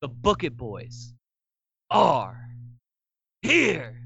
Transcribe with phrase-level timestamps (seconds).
[0.00, 1.14] the Book It Boys
[1.90, 2.48] are
[3.42, 4.05] here.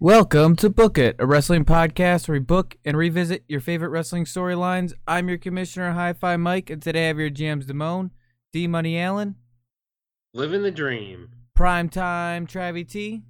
[0.00, 4.26] Welcome to Book It, a wrestling podcast where we book and revisit your favorite wrestling
[4.26, 4.92] storylines.
[5.08, 8.10] I'm your commissioner, Hi Fi Mike, and today I have your GMs Damone,
[8.52, 9.34] D Money Allen,
[10.32, 11.30] Living the dream.
[11.58, 13.24] Primetime Travie T,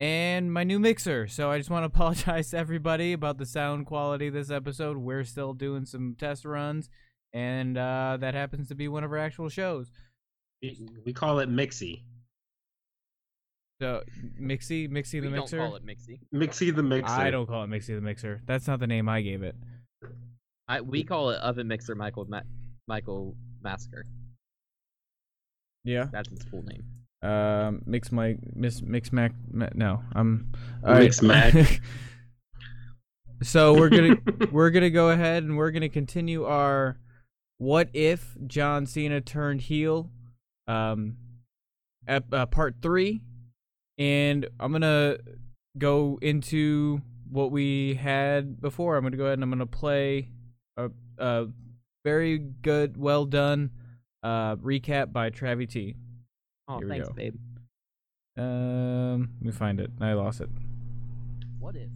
[0.00, 1.26] and my new mixer.
[1.26, 4.96] So I just want to apologize to everybody about the sound quality of this episode.
[4.96, 6.88] We're still doing some test runs,
[7.34, 9.90] and uh, that happens to be one of our actual shows.
[10.62, 12.04] We, we call it Mixie.
[13.80, 14.02] So
[14.40, 15.56] Mixie, Mixie the mixer.
[15.58, 16.20] don't call it Mixie.
[16.34, 17.08] Mixie the Mixer.
[17.12, 18.42] I don't call it Mixie the mixer.
[18.46, 19.54] That's not the name I gave it.
[20.66, 22.40] I we call it Oven Mixer Michael Ma-
[22.88, 24.04] Michael Massacre.
[25.84, 26.06] Yeah.
[26.10, 26.84] That's its full name.
[27.22, 29.32] Um, mix my miss mix mac.
[29.52, 30.52] Ma, no, I'm
[30.84, 31.80] Mix Mac.
[33.42, 34.16] so we're gonna
[34.52, 36.98] we're gonna go ahead and we're gonna continue our
[37.58, 40.10] what if John Cena turned heel,
[40.68, 41.16] um,
[42.06, 43.20] ep- uh, part three,
[43.98, 45.18] and I'm gonna
[45.76, 48.96] go into what we had before.
[48.96, 50.28] I'm gonna go ahead and I'm gonna play
[50.76, 51.46] a, a
[52.04, 53.70] very good, well done
[54.22, 55.94] uh recap by Travie T.
[56.68, 57.34] Oh, Here thanks, babe.
[58.36, 59.90] Um, let me find it.
[60.00, 60.48] I lost it.
[61.58, 61.88] What if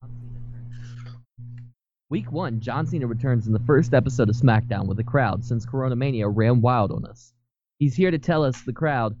[0.00, 0.40] John Cena
[1.04, 1.16] turns-
[2.08, 5.64] Week one, John Cena returns in the first episode of SmackDown with the crowd since
[5.64, 7.32] Corona Mania ran wild on us.
[7.78, 9.16] He's here to tell us, the crowd,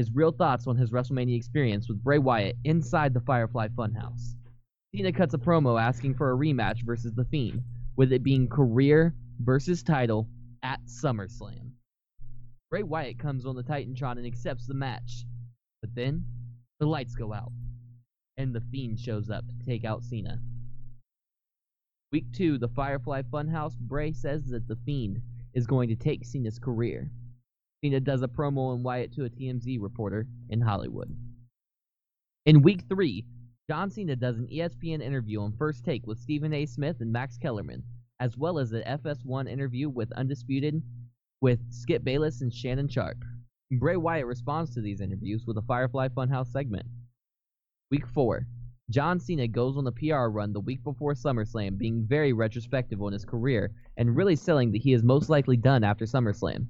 [0.00, 4.34] his real thoughts on his WrestleMania experience with Bray Wyatt inside the Firefly Funhouse.
[4.94, 7.62] Cena cuts a promo asking for a rematch versus The Fiend,
[7.96, 10.26] with it being career versus title
[10.62, 11.72] at SummerSlam.
[12.70, 15.26] Bray Wyatt comes on the Titantron and accepts the match,
[15.82, 16.24] but then
[16.78, 17.52] the lights go out
[18.38, 20.40] and the Fiend shows up to take out Cena.
[22.10, 25.20] Week 2, the Firefly Funhouse, Bray says that the Fiend
[25.52, 27.10] is going to take Cena's career.
[27.82, 31.16] Cena does a promo on Wyatt to a TMZ reporter in Hollywood.
[32.44, 33.24] In week 3,
[33.70, 36.66] John Cena does an ESPN interview on First Take with Stephen A.
[36.66, 37.82] Smith and Max Kellerman,
[38.18, 40.82] as well as an FS1 interview with Undisputed
[41.40, 43.24] with Skip Bayless and Shannon Sharpe.
[43.78, 46.84] Bray Wyatt responds to these interviews with a Firefly Funhouse segment.
[47.90, 48.46] Week 4.
[48.90, 53.14] John Cena goes on the PR run the week before SummerSlam, being very retrospective on
[53.14, 56.66] his career and really selling that he is most likely done after SummerSlam.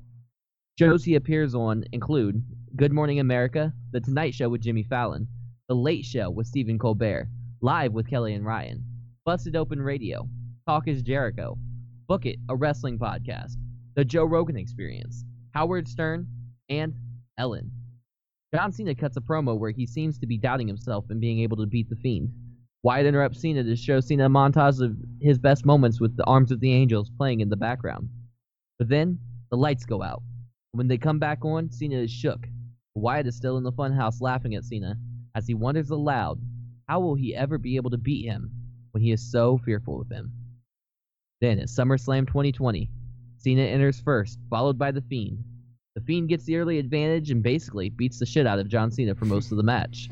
[0.81, 2.43] Shows he appears on include
[2.75, 5.29] Good Morning America, The Tonight Show with Jimmy Fallon,
[5.69, 7.29] The Late Show with Stephen Colbert,
[7.61, 8.83] Live with Kelly and Ryan,
[9.27, 10.27] Busted Open Radio,
[10.67, 11.59] Talk is Jericho,
[12.09, 13.57] Book It, a wrestling podcast,
[13.95, 16.27] The Joe Rogan Experience, Howard Stern,
[16.71, 16.95] and
[17.37, 17.71] Ellen.
[18.55, 21.59] John Cena cuts a promo where he seems to be doubting himself and being able
[21.59, 22.31] to beat the Fiend.
[22.83, 26.51] Wyatt interrupts Cena to show Cena a montage of his best moments with the Arms
[26.51, 28.09] of the Angels playing in the background.
[28.79, 29.19] But then,
[29.51, 30.23] the lights go out.
[30.73, 32.47] When they come back on, Cena is shook.
[32.95, 34.97] Wyatt is still in the funhouse laughing at Cena
[35.35, 36.41] as he wonders aloud,
[36.89, 38.51] how will he ever be able to beat him
[38.93, 40.33] when he is so fearful of him?
[41.41, 42.91] Then, at SummerSlam 2020,
[43.39, 45.43] Cena enters first, followed by The Fiend.
[45.95, 49.15] The Fiend gets the early advantage and basically beats the shit out of John Cena
[49.15, 50.11] for most of the match.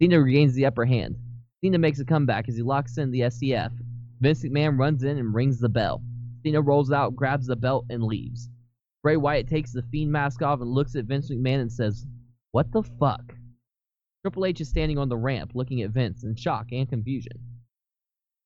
[0.00, 1.16] Cena regains the upper hand.
[1.60, 3.72] Cena makes a comeback as he locks in the SCF.
[4.20, 6.02] Vince McMahon runs in and rings the bell.
[6.42, 8.48] Cena rolls out, grabs the belt, and leaves.
[9.02, 12.04] Bray Wyatt takes the Fiend mask off and looks at Vince McMahon and says,
[12.50, 13.34] What the fuck?
[14.22, 17.40] Triple H is standing on the ramp looking at Vince in shock and confusion.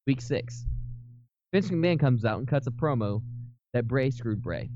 [0.07, 0.67] Week 6.
[1.53, 3.23] Vince McMahon comes out and cuts a promo
[3.73, 4.69] that Bray screwed Bray.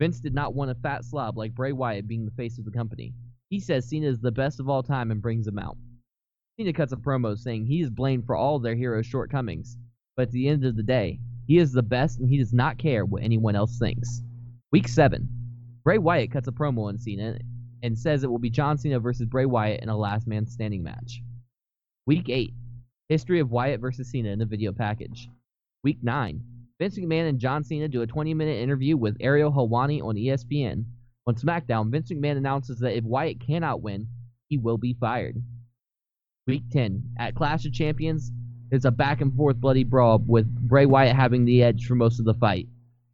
[0.00, 2.70] Vince did not want a fat slob like Bray Wyatt being the face of the
[2.70, 3.12] company.
[3.50, 5.76] He says Cena is the best of all time and brings him out.
[6.56, 9.76] Cena cuts a promo saying he is blamed for all their heroes' shortcomings,
[10.16, 12.78] but at the end of the day, he is the best and he does not
[12.78, 14.22] care what anyone else thinks.
[14.74, 15.28] Week 7.
[15.84, 17.38] Bray Wyatt cuts a promo on Cena
[17.84, 20.82] and says it will be John Cena versus Bray Wyatt in a last man standing
[20.82, 21.22] match.
[22.06, 22.52] Week 8.
[23.08, 25.28] History of Wyatt versus Cena in a video package.
[25.84, 26.42] Week 9.
[26.80, 30.86] Vince McMahon and John Cena do a 20 minute interview with Ariel Helwani on ESPN.
[31.28, 34.08] On SmackDown, Vince McMahon announces that if Wyatt cannot win,
[34.48, 35.40] he will be fired.
[36.48, 37.14] Week 10.
[37.20, 38.32] At Clash of Champions,
[38.70, 42.18] there's a back and forth bloody brawl with Bray Wyatt having the edge for most
[42.18, 42.66] of the fight.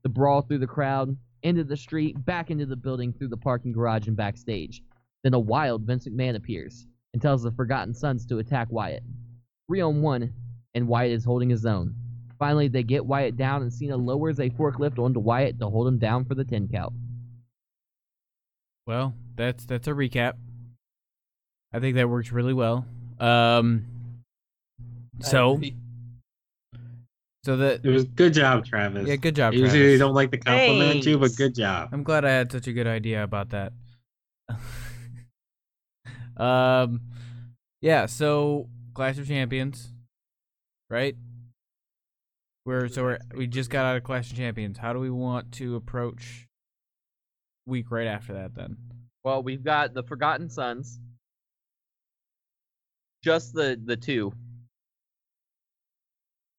[0.05, 3.73] The brawl through the crowd, into the street, back into the building, through the parking
[3.73, 4.83] garage, and backstage.
[5.23, 9.03] Then a wild Vince McMahon appears and tells the Forgotten Sons to attack Wyatt.
[9.69, 10.33] 3 on 1,
[10.75, 11.95] and Wyatt is holding his own.
[12.39, 15.99] Finally, they get Wyatt down, and Cena lowers a forklift onto Wyatt to hold him
[15.99, 16.95] down for the 10 count.
[18.87, 20.33] Well, that's that's a recap.
[21.73, 22.87] I think that works really well.
[23.21, 23.85] Um,
[25.21, 25.61] so
[27.45, 29.09] so that It was good job, Travis.
[29.09, 29.55] yeah, good job.
[29.55, 29.93] Usually Travis.
[29.93, 31.89] they don't like to compliment you, but good job.
[31.93, 33.73] I'm glad I had such a good idea about that.
[36.37, 37.01] um,
[37.81, 38.07] yeah.
[38.07, 39.93] So Clash of Champions,
[40.91, 41.17] right?
[42.67, 44.77] We're so we're we just got out of Clash of Champions.
[44.77, 46.47] How do we want to approach
[47.67, 48.55] week right after that?
[48.55, 48.77] Then
[49.25, 51.01] Well, we've got the Forgotten Sons.
[53.25, 54.33] Just the the two.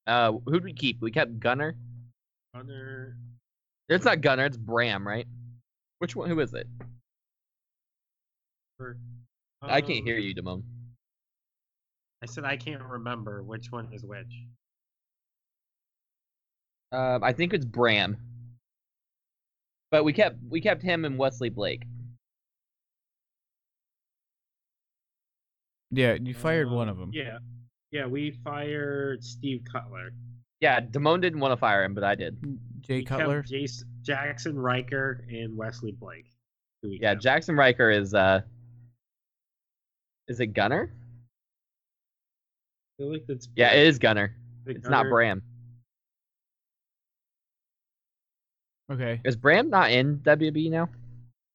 [0.07, 1.01] Uh, who'd we keep?
[1.01, 1.75] We kept Gunner.
[2.55, 3.15] Gunner.
[3.89, 4.45] It's not Gunner.
[4.45, 5.27] It's Bram, right?
[5.99, 6.29] Which one?
[6.29, 6.67] Who is it?
[9.61, 10.63] I can't um, hear you, Damone.
[12.23, 14.33] I said I can't remember which one is which.
[16.91, 18.17] Um, I think it's Bram.
[19.91, 21.83] But we kept we kept him and Wesley Blake.
[25.91, 27.11] yeah, you fired Uh, one of them.
[27.13, 27.39] Yeah,
[27.91, 28.05] yeah.
[28.05, 30.11] We fired Steve Cutler.
[30.59, 32.37] Yeah, Damone didn't want to fire him, but I did.
[32.81, 33.41] Jay We Cutler.
[33.41, 36.27] Jason, Jaxson Ryker, and Wesley Blake.
[36.83, 37.23] we Yeah, kept.
[37.25, 38.41] Jaxson Ryker is uh
[40.27, 40.91] Is it Gunner?
[42.99, 44.35] I feel like that's Yeah, it is Gunner.
[44.65, 45.41] Big It's not Bram.
[48.91, 49.21] Okay.
[49.23, 50.89] Is Bram not in WB now?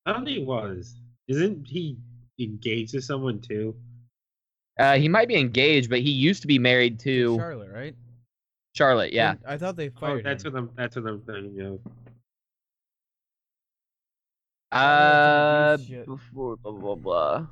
[0.06, 0.96] I don't think he was.
[1.28, 1.98] Isn't he
[2.40, 3.74] engaged to someone too?
[4.78, 7.94] Uh, he might be engaged, but he used to be married to Charlotte, right?
[8.74, 9.12] Charlotte.
[9.12, 9.34] Yeah.
[9.34, 10.24] Didn't- I thought they Oh, fired.
[10.24, 10.52] that's him.
[10.52, 10.70] what I'm.
[10.76, 11.54] That's what I'm thinking.
[11.54, 11.80] You know.
[14.72, 15.76] Uh,
[16.06, 17.46] before blah blah blah.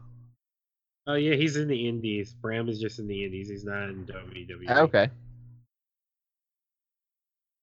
[1.07, 2.35] Oh yeah, he's in the Indies.
[2.35, 3.49] Bram is just in the Indies.
[3.49, 4.71] He's not in WWE.
[4.71, 5.11] Okay.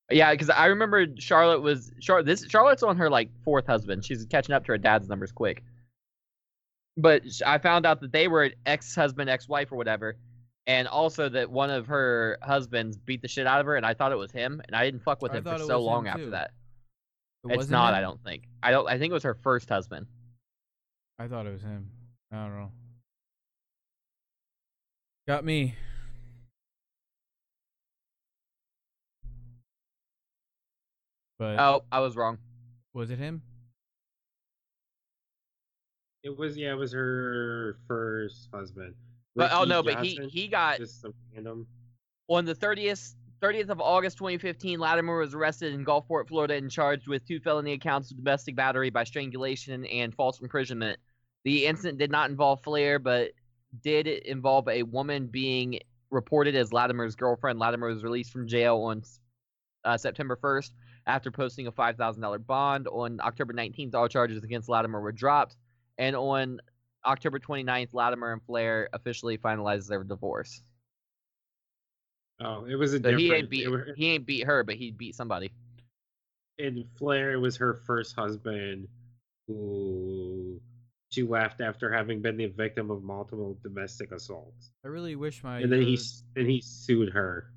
[0.09, 2.25] Yeah, because I remember Charlotte was Charlotte.
[2.25, 4.03] This Charlotte's on her like fourth husband.
[4.05, 5.63] She's catching up to her dad's numbers quick.
[6.97, 10.17] But I found out that they were ex-husband, ex-wife, or whatever,
[10.67, 13.93] and also that one of her husbands beat the shit out of her, and I
[13.93, 16.25] thought it was him, and I didn't fuck with I him for so long after
[16.25, 16.31] too.
[16.31, 16.51] that.
[17.49, 17.93] It It's not.
[17.93, 17.97] him?
[17.97, 18.43] I don't think.
[18.61, 18.87] I don't.
[18.87, 20.05] I think it was her first husband.
[21.17, 21.89] I thought it was him.
[22.31, 22.71] I don't know.
[25.27, 25.75] Got me.
[31.39, 32.37] But Oh, I was wrong.
[32.93, 33.41] was it him?
[36.23, 38.93] It was yeah, it was her first husband.
[39.35, 41.67] But oh no, but he he got just some random.
[42.27, 47.07] On the 30th, 30th of August 2015, Latimer was arrested in Gulfport, Florida, and charged
[47.07, 50.99] with two felony accounts of domestic battery by strangulation and false imprisonment.
[51.43, 53.31] The incident did not involve Flair, but
[53.83, 55.79] did involve a woman being
[56.11, 57.57] reported as Latimer's girlfriend.
[57.57, 59.01] Latimer was released from jail on
[59.85, 60.71] uh, September 1st
[61.07, 62.87] after posting a $5,000 bond.
[62.87, 65.55] On October 19th, all charges against Latimer were dropped.
[66.01, 66.59] And on
[67.05, 70.59] October 29th, Latimer and Flair officially finalized their divorce.
[72.39, 73.21] Oh, it was a So different.
[73.21, 75.51] he ain't beat it were- he ain't beat her, but he beat somebody.
[76.57, 78.87] And Flair, was her first husband
[79.47, 80.59] who
[81.11, 85.59] she left after having been the victim of multiple domestic assaults, I really wish my
[85.59, 85.99] and then he
[86.35, 87.51] and he sued her.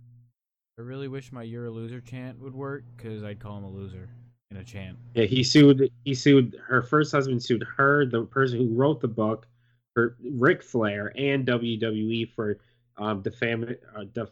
[0.79, 3.71] I really wish my "You're a loser" chant would work because I'd call him a
[3.71, 4.11] loser
[4.55, 4.97] in a chant.
[5.15, 5.91] Yeah, he sued.
[6.05, 7.43] He sued her first husband.
[7.43, 9.47] Sued her, the person who wrote the book,
[9.95, 12.59] for Ric Flair and WWE for
[12.97, 14.31] um, defam- uh, def-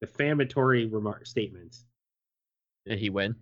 [0.00, 1.84] defamatory remark statements.
[2.86, 3.36] Did he win?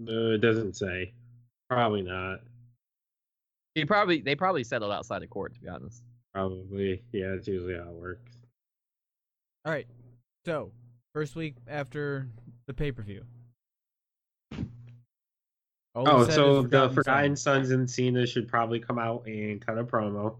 [0.00, 1.12] Uh, it doesn't say.
[1.68, 2.40] Probably not.
[3.74, 6.02] He probably they probably settled outside of court, to be honest.
[6.34, 7.02] Probably.
[7.12, 8.32] Yeah, that's usually how it works.
[9.64, 9.86] All right.
[10.46, 10.72] So
[11.12, 12.28] first week after
[12.66, 13.24] the pay per view.
[15.94, 20.36] Oh, so the Forgotten Sons and Cena should probably come out and cut a promo.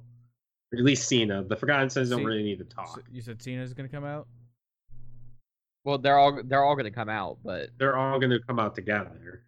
[0.73, 1.43] Or at least Cena.
[1.43, 3.03] The Forgotten Sons don't Ce- really need to talk.
[3.11, 4.29] you said Cena's gonna come out.
[5.85, 8.75] Well, they're all they're all gonna come out, but They're all going to come out
[8.75, 9.43] together.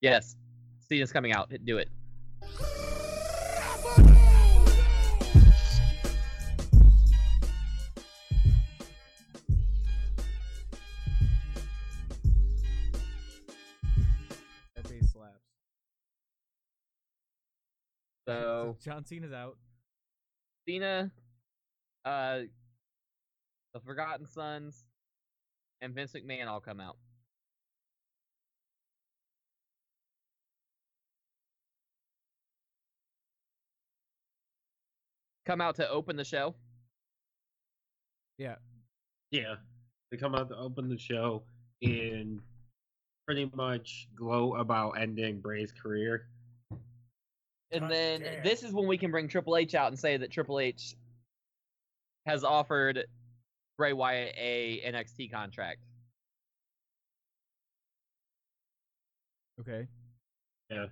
[0.00, 0.34] yes,
[0.88, 1.52] Cena's coming out.
[1.64, 1.88] Do it.
[18.70, 19.56] So John Cena's out.
[20.68, 21.10] Cena,
[22.04, 22.40] uh,
[23.74, 24.84] the Forgotten Sons,
[25.80, 26.96] and Vince McMahon all come out.
[35.46, 36.54] Come out to open the show.
[38.38, 38.54] Yeah.
[39.32, 39.56] Yeah.
[40.12, 41.42] They come out to open the show
[41.82, 42.40] and
[43.26, 46.28] pretty much glow about ending Bray's career.
[47.72, 48.42] And God then damn.
[48.42, 50.94] this is when we can bring Triple H out and say that Triple H
[52.26, 53.04] has offered
[53.78, 55.78] Bray Wyatt a NXT contract.
[59.60, 59.86] Okay.
[60.70, 60.86] Yeah.
[60.86, 60.90] Mm,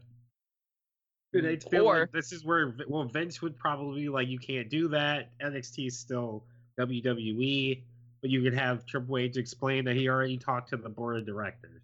[1.33, 4.39] Dude, I feel Or- like this is where well Vince would probably be like, you
[4.39, 5.31] can't do that.
[5.41, 6.45] NXT is still
[6.79, 7.83] WWE,
[8.21, 11.27] but you could have Triple H explain that he already talked to the board of
[11.27, 11.83] directors.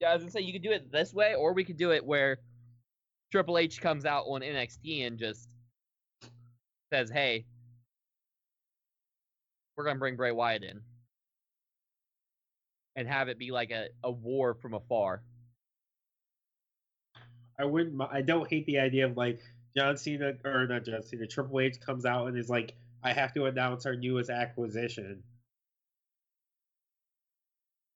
[0.00, 1.92] Yeah, I was gonna say you could do it this way, or we could do
[1.92, 2.38] it where
[3.30, 5.48] Triple H comes out on NXT and just
[6.92, 7.46] says, "Hey,
[9.76, 10.80] we're gonna bring Bray Wyatt in,"
[12.96, 15.22] and have it be like a, a war from afar.
[17.58, 18.00] I wouldn't.
[18.10, 19.40] I don't hate the idea of like
[19.76, 21.26] John Cena or not John Cena.
[21.26, 25.22] Triple H comes out and is like, I have to announce our newest acquisition.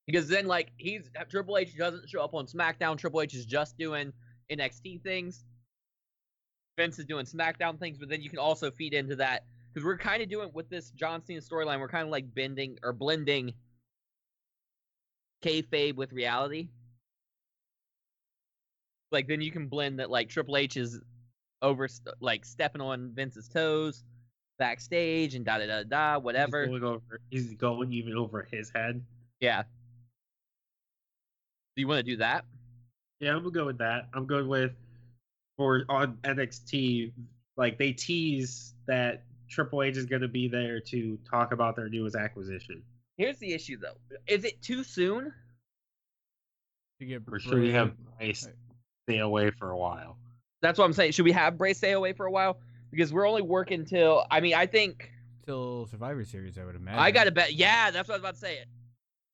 [0.07, 2.99] Because then, like, he's Triple H doesn't show up on SmackDown.
[2.99, 4.13] Triple H is just doing
[4.57, 5.45] NXT things.
[6.79, 9.99] Vince is doing SmackDown things, but then you can also feed into that because we're
[9.99, 11.81] kind of doing with this John Cena storyline.
[11.81, 13.53] We're kind of like bending or blending
[15.45, 16.69] kayfabe with reality.
[19.11, 21.01] Like then you can blend that like Triple H is
[21.61, 21.89] over
[22.21, 24.03] like stepping on Vince's toes
[24.59, 26.67] backstage and da da da da He's whatever.
[26.67, 27.21] going over.
[27.31, 29.03] He's going even over his head.
[29.41, 29.63] Yeah.
[31.75, 32.45] Do you want to do that?
[33.23, 34.09] Yeah, I'm gonna go with that.
[34.13, 34.73] I'm good with
[35.57, 37.13] for on NXT.
[37.57, 42.17] Like they tease that Triple H is gonna be there to talk about their newest
[42.17, 42.83] acquisition.
[43.17, 43.97] Here's the issue, though.
[44.27, 45.33] Is it too soon?
[46.99, 48.53] To get We're sure we have Bray- Bray
[49.07, 50.17] stay away for a while.
[50.61, 51.13] That's what I'm saying.
[51.13, 52.59] Should we have Bray stay away for a while?
[52.91, 54.27] Because we're only working till.
[54.33, 55.13] I mean, I think
[55.47, 56.99] till Survivor Series, I would imagine.
[56.99, 57.55] I got to bet.
[57.55, 58.65] Yeah, that's what I was about to say.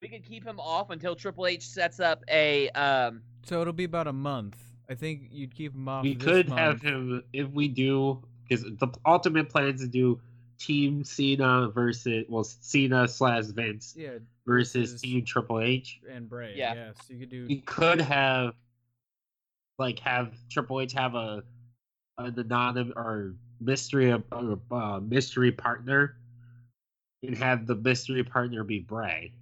[0.01, 2.69] We could keep him off until Triple H sets up a.
[2.71, 4.57] um So it'll be about a month.
[4.89, 6.03] I think you'd keep him off.
[6.03, 6.61] we this could month.
[6.61, 10.21] have him if we do because the ultimate plan is to do
[10.59, 16.01] Team Cena versus well Cena slash Vince Yeah, versus versus- Team Triple H.
[16.11, 16.55] and Bray.
[16.57, 16.75] Yeah.
[16.75, 17.47] Yes, you could do.
[17.49, 18.55] We could have
[19.79, 21.43] like have Triple H have a
[22.19, 26.17] an anonymous or mystery or uh, mystery partner
[27.23, 29.33] and have the mystery partner be Bray.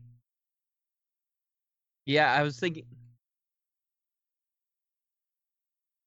[2.07, 2.85] Yeah, I was thinking.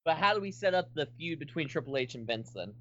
[0.06, 2.74] But how do we set up the feud between Triple H and Vince then?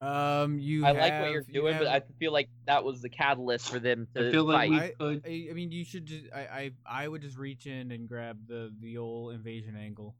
[0.00, 0.84] Um, you.
[0.84, 3.70] I like what you're have- you doing, but I feel like that was the catalyst
[3.70, 4.94] for them to I feel like fight.
[4.98, 6.26] we I, I, I mean, you should just.
[6.34, 10.16] I, I, I would just reach in and grab the the old invasion angle,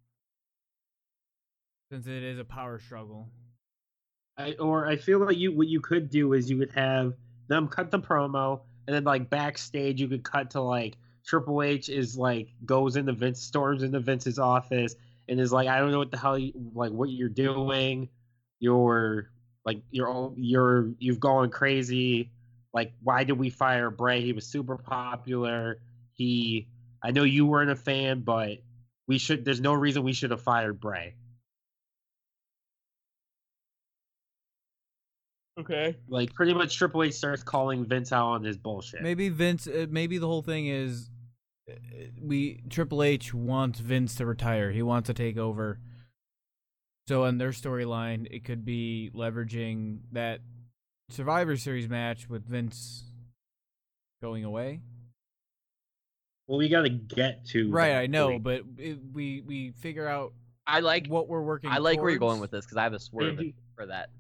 [1.91, 3.29] since it is a power struggle.
[4.39, 7.15] I, or I feel like you what you could do is you would have
[7.49, 11.89] them cut the promo and then like backstage you could cut to like Triple H
[11.89, 14.95] is like goes into Vince storms into Vince's office
[15.29, 18.09] and is like I don't know what the hell you, like what you're doing.
[18.61, 19.31] You're
[19.65, 22.31] like you're all you're you've gone crazy.
[22.73, 24.21] Like why did we fire Bray?
[24.21, 25.79] He was super popular.
[26.13, 26.69] He
[27.03, 28.59] I know you weren't a fan but
[29.07, 31.15] we should there's no reason we should have fired Bray
[35.59, 35.97] okay.
[36.09, 39.03] like pretty much Triple H starts calling Vince out on his bullshit.
[39.03, 39.67] Maybe Vince.
[39.67, 41.11] Uh, maybe the whole thing is,
[41.71, 41.75] uh,
[42.21, 44.71] we Triple H wants Vince to retire.
[44.71, 45.81] He wants to take over.
[47.07, 50.41] So in their storyline, it could be leveraging that
[51.11, 53.05] Survivor Series match with Vince
[54.23, 54.81] going away.
[56.47, 58.43] Well, we got to get to Right, I know, point.
[58.43, 60.33] but it, we we figure out
[60.67, 61.71] I like what we're working.
[61.71, 61.77] On.
[61.77, 63.39] I like where you're going with this because I have a swerve
[63.77, 64.11] for that.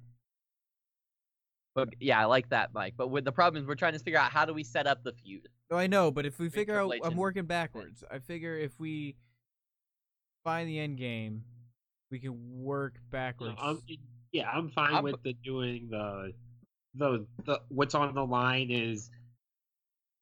[1.75, 2.95] But yeah, I like that, Mike.
[2.97, 5.03] But with the problem is we're trying to figure out how do we set up
[5.03, 5.49] the feud.
[5.71, 8.05] No, I know, but if we figure out, I'm working backwards.
[8.11, 9.17] I figure if we
[10.45, 11.43] find the end game,
[12.11, 13.55] we can work No, backwards.
[13.59, 13.81] I'm,
[14.33, 16.33] yeah, I'm fine I'm- with the doing the
[16.97, 19.11] the the what's on the line is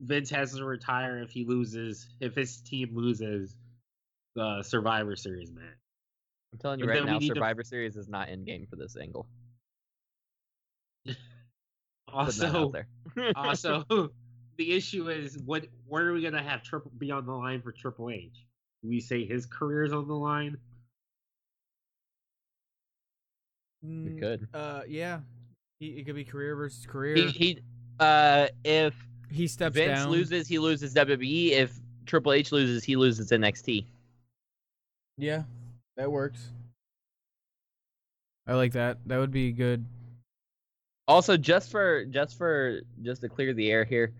[0.01, 3.55] Vince has to retire if he loses if his team loses
[4.35, 5.65] the Survivor Series match.
[6.55, 8.77] I'm telling you But right now, need to- Survivor Series is not in game for
[8.77, 9.27] this angle.
[12.13, 12.87] Putting that Also, out there.
[13.37, 13.85] also
[14.59, 17.73] the issue is what where are we gonna have triple be on the line for
[17.73, 18.47] Triple H?
[18.83, 20.57] Do we say his career's on the line?
[23.83, 24.49] we Mm, could.
[24.55, 25.21] Uh, yeah,
[25.81, 27.17] he, it could be career versus career.
[27.17, 27.59] He, He, he
[27.99, 28.95] uh, if
[29.49, 30.11] steps Vince down.
[30.11, 31.51] loses, he loses WWE.
[31.53, 31.73] If
[32.07, 33.85] Triple H loses, he loses NXT.
[35.19, 35.43] Yeah,
[35.97, 36.51] that works.
[38.47, 38.99] I like that.
[39.07, 39.85] That would be good.
[41.09, 44.13] Also, just for just for just to clear the air here,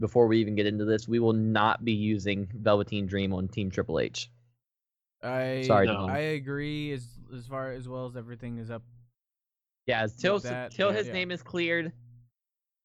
[0.00, 3.70] before we even get into this, we will not be using Velveteen Dream on Team
[3.70, 4.30] Triple H.
[5.22, 6.06] I Sorry, No.
[6.08, 7.06] I agree as
[7.36, 8.82] as far as well as everything is up.
[9.86, 11.12] Yeah, till that, till yeah, his yeah.
[11.12, 11.92] name is cleared,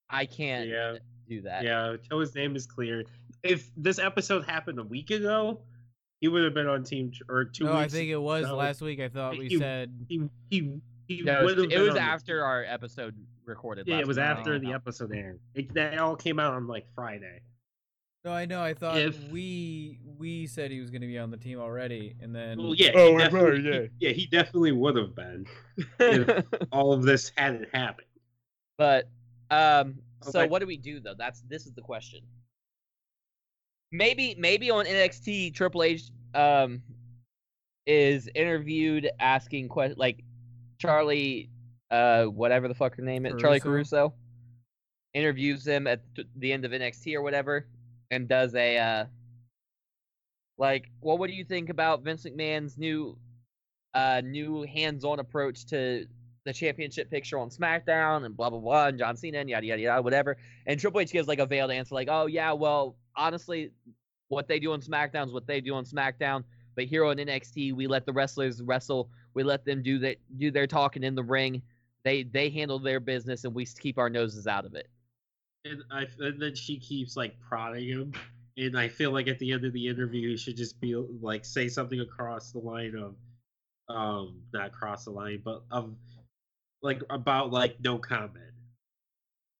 [0.09, 0.97] I can't Yeah,
[1.29, 1.63] do that.
[1.63, 1.95] yeah.
[2.09, 3.07] till his name is cleared.
[3.43, 5.61] If this episode happened a week ago,
[6.19, 8.55] he would have been on team or two no, I think it was no.
[8.55, 8.99] last week.
[8.99, 11.95] I thought we You- said he he he No, it would was, have it was
[11.95, 13.15] after our episode
[13.47, 13.87] recorded.
[13.87, 14.25] Yeah, last it was week.
[14.25, 15.39] after the episode aired.
[15.53, 17.41] It, that all came out on like Friday.
[18.23, 18.31] no.
[18.31, 18.61] I know.
[18.63, 22.15] I thought If- we we said he was going to be on the team already,
[22.21, 23.81] and then Well, yeah, Oh, he definitely, yeah.
[23.81, 25.45] he- yeah, he definitely would have been
[25.99, 28.07] if all of this hadn't happened.
[28.77, 29.09] But
[29.51, 30.49] um so Okay.
[30.49, 31.13] what do we do though?
[31.17, 32.21] That's this is the question.
[33.91, 36.81] Maybe maybe on NXT Triple H um
[37.85, 40.23] is interviewed asking que- like
[40.79, 41.49] Charlie
[41.91, 44.09] uh whatever the fuck her name is Charlie Caruso?
[44.09, 44.13] Caruso
[45.13, 46.01] interviews him at
[46.37, 47.67] the end of NXT or whatever
[48.11, 49.05] and does a uh
[50.57, 53.17] like well what do you think about Vince McMahon's new
[53.93, 56.05] uh new hands-on approach to
[56.45, 59.81] the championship picture on SmackDown and blah blah blah and John Cena and yada yada
[59.81, 60.37] yada whatever.
[60.67, 63.71] And Triple H gives like a veiled answer like, "Oh yeah, well honestly,
[64.27, 66.43] what they do on SmackDown is what they do on SmackDown.
[66.75, 69.09] But here on NXT, we let the wrestlers wrestle.
[69.33, 71.61] We let them do that do their talking in the ring.
[72.05, 74.87] They they handle their business and we keep our noses out of it."
[75.65, 78.13] And I and then she keeps like prodding him,
[78.57, 81.43] and I feel like at the end of the interview, he should just be like
[81.43, 83.15] say something across the line of,
[83.93, 85.95] um, not cross the line, but of,
[86.83, 88.53] like about like no comment.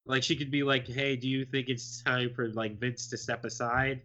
[0.05, 3.17] Like she could be like, "Hey, do you think it's time for like Vince to
[3.17, 4.01] step aside?"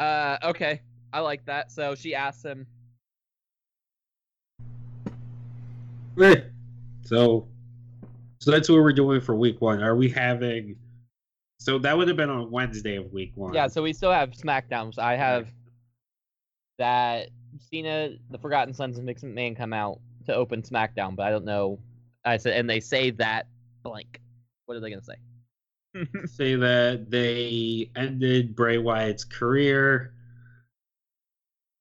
[0.00, 1.70] Uh, okay, I like that.
[1.70, 2.66] So she asks him,
[6.16, 7.48] So,
[8.38, 9.82] so that's what we're doing for week one.
[9.82, 10.76] Are we having?
[11.58, 13.54] So that would have been on Wednesday of week one.
[13.54, 14.98] Yeah, so we still have SmackDowns.
[14.98, 15.48] I have
[16.78, 17.28] that
[17.70, 21.44] Cena, the Forgotten Sons of Mick McMahon come out to open SmackDown, but I don't
[21.44, 21.78] know.
[22.24, 23.46] I said, and they say that
[23.82, 24.20] blank.
[24.66, 25.16] What are they gonna say?
[26.26, 30.14] say that they ended Bray Wyatt's career.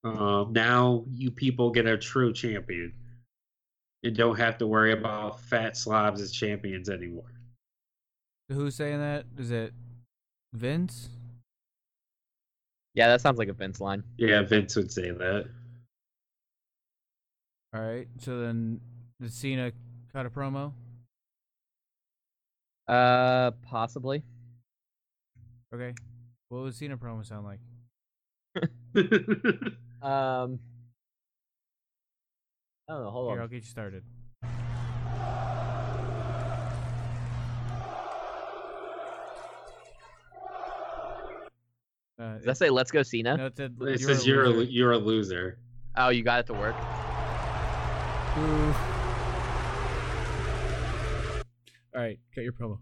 [0.04, 2.94] Um, now you people get a true champion
[4.04, 7.32] and don't have to worry about fat slobs as champions anymore.
[8.50, 9.26] who's saying that?
[9.38, 9.74] Is it
[10.54, 11.10] Vince?
[12.94, 14.04] Yeah, that sounds like a Vince line.
[14.18, 15.46] Yeah, Vince would say that.
[17.74, 18.08] All right.
[18.20, 18.80] So then,
[19.20, 19.72] did Cena
[20.12, 20.74] cut a promo?
[22.88, 24.22] Uh, possibly.
[25.74, 25.96] Okay.
[26.50, 27.60] What would Cena promo sound like?
[30.04, 30.60] Um,
[32.90, 33.12] I don't know.
[33.12, 33.42] Hold Here, on.
[33.44, 34.04] I'll get you started.
[42.20, 43.38] Uh, Does that say "Let's go Cena"?
[43.38, 45.58] no, it said, it says you're a, lo- you're a loser.
[45.96, 46.76] Oh, you got it to work.
[48.38, 48.74] Ooh.
[51.96, 52.80] All right, cut your promo.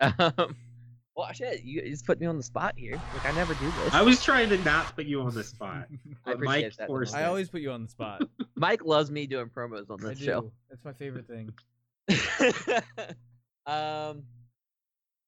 [0.00, 0.56] Um,
[1.16, 3.00] well, shit, you you just put me on the spot here.
[3.14, 3.94] Like I never do this.
[3.94, 5.88] I was trying to not put you on the spot,
[6.24, 7.26] I but Mike appreciate that, forced I it.
[7.26, 8.22] always put you on the spot.
[8.56, 10.50] Mike loves me doing promos on this show.
[10.70, 11.52] That's my favorite thing.
[13.66, 14.22] um,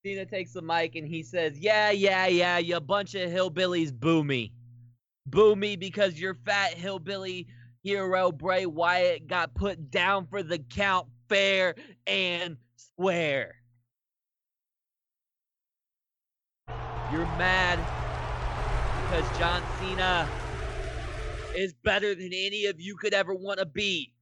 [0.05, 4.25] Cena takes the mic and he says, "Yeah, yeah, yeah, you bunch of hillbillies, boo
[4.25, 4.53] me,
[5.27, 7.47] boo me because your fat hillbilly
[7.83, 11.75] hero Bray Wyatt got put down for the count fair
[12.07, 13.57] and square.
[17.12, 17.79] You're mad
[19.03, 20.29] because John Cena
[21.59, 24.12] is better than any of you could ever want to be.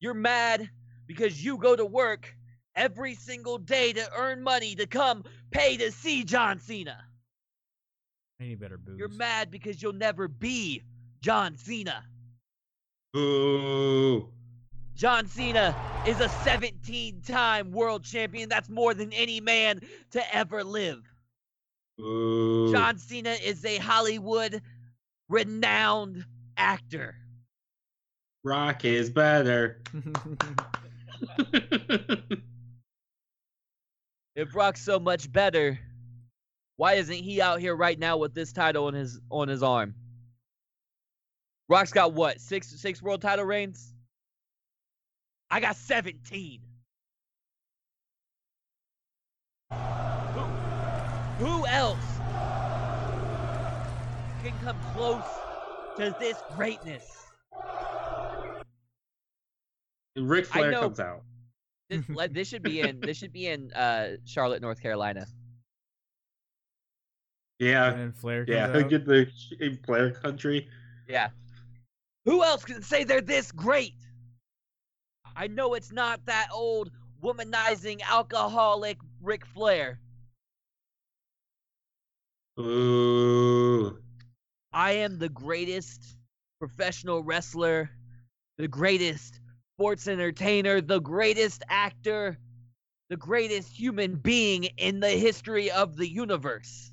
[0.00, 0.68] You're mad
[1.06, 2.34] because you go to work
[2.74, 6.98] every single day to earn money to come pay to see John Cena.
[8.40, 8.98] I need better booze.
[8.98, 10.82] You're mad because you'll never be
[11.20, 12.04] John Cena.
[13.12, 14.28] Boo.
[14.94, 18.48] John Cena is a 17 time world champion.
[18.48, 21.02] That's more than any man to ever live.
[21.96, 22.72] Boo.
[22.72, 24.60] John Cena is a Hollywood
[25.28, 26.24] renowned
[26.58, 27.16] actor.
[28.44, 29.80] Rock is better.
[34.38, 35.76] If Rock's so much better,
[36.76, 39.96] why isn't he out here right now with this title on his on his arm?
[41.68, 42.40] Rock's got what?
[42.40, 43.92] Six six world title reigns?
[45.50, 46.60] I got 17.
[49.72, 49.76] Who,
[51.44, 51.98] who else
[54.44, 55.24] can come close
[55.98, 57.26] to this greatness?
[60.16, 61.22] And Ric I Flair know- comes out.
[61.90, 63.00] This, let, this should be in.
[63.00, 65.26] This should be in uh, Charlotte, North Carolina.
[67.58, 68.66] Yeah, and then Flair comes yeah.
[68.78, 68.90] out.
[68.90, 69.26] Get the
[69.58, 70.68] in Flair country.
[71.08, 71.28] Yeah.
[72.26, 73.94] Who else can say they're this great?
[75.34, 76.90] I know it's not that old
[77.22, 79.98] womanizing alcoholic Ric Flair.
[82.60, 83.98] Ooh.
[84.72, 86.16] I am the greatest
[86.58, 87.90] professional wrestler,
[88.58, 89.40] the greatest
[89.74, 92.38] sports entertainer, the greatest actor,
[93.08, 96.90] the greatest human being in the history of the universe.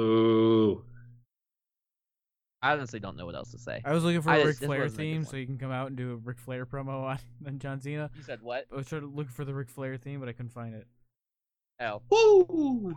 [0.00, 0.84] Ooh.
[2.62, 3.82] I honestly don't know what else to say.
[3.84, 5.46] I was looking for I a just- Ric Flair wasn't a good theme, so you
[5.46, 8.10] can come out and do a Ric Flair promo on, on John Cena.
[8.16, 8.66] You said what?
[8.72, 10.86] I was trying to look for the Ric Flair theme, but I couldn't find it.
[11.80, 12.02] Oh.
[12.10, 12.96] Woo.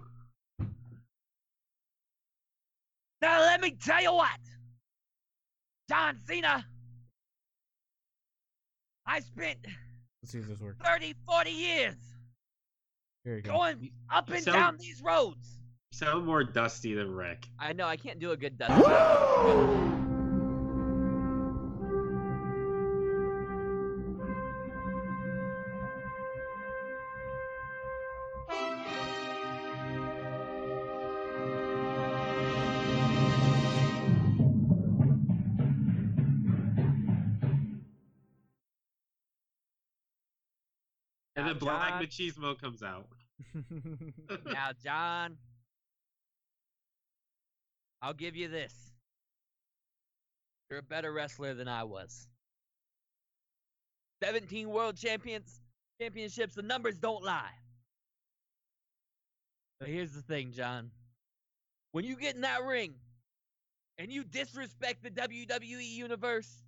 [3.22, 4.40] Now let me tell you what.
[5.90, 6.66] John Cena.
[9.06, 9.58] I spent
[10.24, 10.78] Let's see if this works.
[10.86, 11.96] 30, 40 years
[13.24, 13.52] Here you go.
[13.52, 15.60] going up and sound- down these roads.
[15.92, 17.48] You sound more dusty than Ric.
[17.60, 18.74] I know I can't do a good Dusty.
[18.84, 20.11] And
[41.66, 43.08] Black Machismo comes out.
[44.46, 45.38] Now, John,
[48.02, 48.74] I'll give you this.
[50.70, 52.28] You're a better wrestler than I was.
[54.24, 55.62] 17 world champions,
[56.00, 57.52] championships, the numbers don't lie.
[59.80, 60.92] But here's the thing, John.
[61.92, 62.94] When you get in that ring
[63.98, 66.64] and you disrespect the WWE universe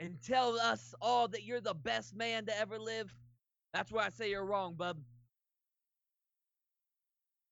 [0.00, 3.14] and tell us all that you're the best man to ever live,
[3.72, 4.98] that's why I say you're wrong, bub.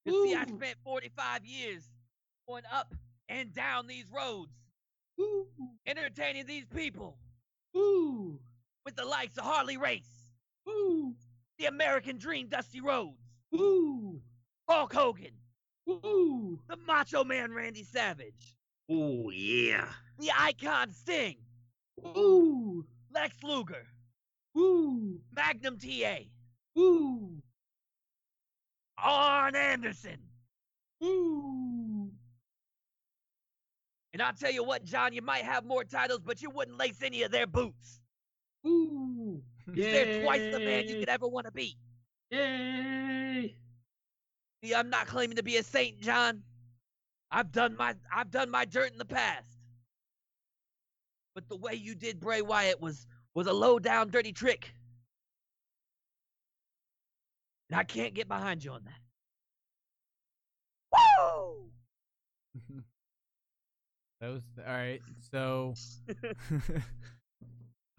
[0.07, 1.89] 'Cause see, I spent 45 years
[2.47, 2.95] going up
[3.29, 4.53] and down these roads,
[5.17, 5.47] Woo.
[5.87, 7.19] entertaining these people
[7.75, 8.41] Woo.
[8.85, 10.31] with the likes of Harley Race,
[10.65, 11.15] Woo.
[11.59, 14.23] the American Dream Dusty Rhodes, Woo.
[14.67, 15.39] Hulk Hogan,
[15.85, 16.59] Woo.
[16.69, 18.57] the Macho Man Randy Savage,
[18.89, 19.93] Oh yeah.
[20.19, 21.37] the Icon Sting,
[21.97, 22.87] Woo.
[23.11, 23.87] Lex Luger,
[24.59, 25.21] Woo.
[25.31, 26.17] Magnum TA,
[26.75, 27.41] Woo.
[28.99, 30.19] Arn Anderson.
[31.01, 32.11] Woo.
[34.13, 37.03] And I'll tell you what, John, you might have more titles, but you wouldn't lace
[37.05, 38.01] any of their boots.
[38.65, 39.41] Woo.
[39.67, 41.77] 'Cause they're twice the man you could ever want to be.
[42.33, 43.55] Yay.
[44.65, 46.43] See, I'm not claiming to be a saint, John.
[47.31, 49.47] I've done my I've done my dirt in the past.
[51.35, 53.07] But the way you did Bray Wyatt was
[53.39, 54.75] was a low down dirty trick.
[57.71, 59.01] And I can't get behind you on that.
[61.21, 61.71] Woo!
[64.21, 65.01] that was all right.
[65.31, 65.75] So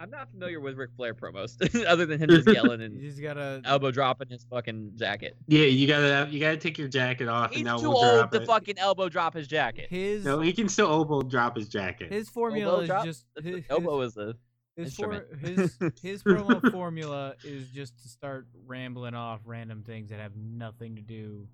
[0.02, 1.56] I'm not familiar with Ric Flair promos,
[1.88, 3.62] other than him just yelling you and just gotta.
[3.63, 5.38] elbow dropping his fucking jacket.
[5.47, 8.15] Yeah, you gotta you gotta take your jacket off He's and now too we'll old
[8.19, 8.45] drop to it.
[8.47, 9.88] fucking elbow drop his jacket.
[9.89, 12.12] His No, he can still elbow drop his jacket.
[12.12, 13.06] his formula is drop?
[13.06, 14.36] just his, elbow is a
[14.84, 20.20] his, for, his his promo formula is just to start rambling off random things that
[20.20, 21.48] have nothing to do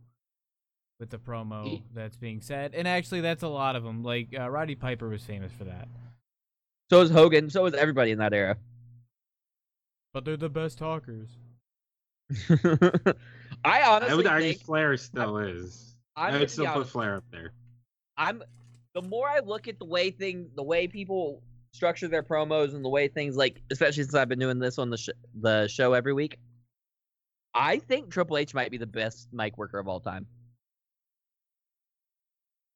[1.00, 2.74] with the promo He- that's being said.
[2.74, 4.04] And actually, that's a lot of them.
[4.04, 5.88] Like uh, Roddy Piper was famous for that.
[6.90, 7.50] So is Hogan.
[7.50, 8.58] So is everybody in that era.
[10.14, 11.30] But they're the best talkers.
[13.64, 15.96] I honestly I would argue think Flair still is.
[16.16, 16.88] I'm I would be still put.
[16.88, 17.52] Flair up there.
[18.18, 18.42] I'm
[18.94, 21.44] the more I look at the way thing, the way people
[21.76, 24.90] structure their promos and the way things like, especially since I've been doing this on
[24.90, 25.10] the sh-
[25.40, 26.38] the show every week.
[27.54, 30.28] I think Triple H might be the best mic worker of all time.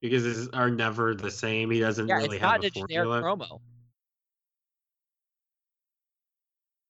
[0.02, 1.70] Because his are never the same.
[1.72, 3.22] He doesn't Yeah, really it's have not a formula.
[3.22, 3.60] promo.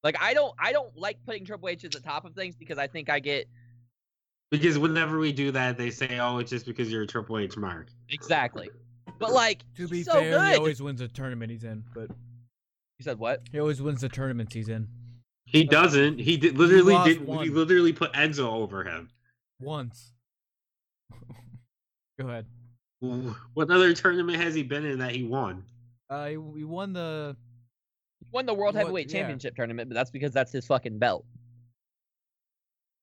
[0.04, 2.78] Like I don't, I don't like putting Triple H at the top of things because
[2.78, 3.48] I think I get
[4.52, 7.58] Because whenever we do that, they say, "Oh, it's just because you're a Triple H
[7.58, 8.70] mark." exactly.
[9.20, 11.84] But like, To be he's so fair, he always wins the tournament he's in.
[11.94, 12.10] But
[12.98, 13.42] he said what?
[13.52, 14.88] he always wins the tournaments he's in.
[15.46, 16.20] He doesn't.
[16.20, 17.26] He did literally lost did.
[17.26, 17.44] one.
[17.44, 19.10] He literally put Enzo over him.
[19.60, 20.12] Once.
[22.20, 22.46] Go ahead.
[23.54, 25.64] What other tournament has he been in that he won?
[26.10, 27.36] Uh, he, he won the.
[28.20, 29.20] He won the World What- Heavyweight yeah.
[29.20, 31.26] Championship tournament, but that's because that's his fucking belt.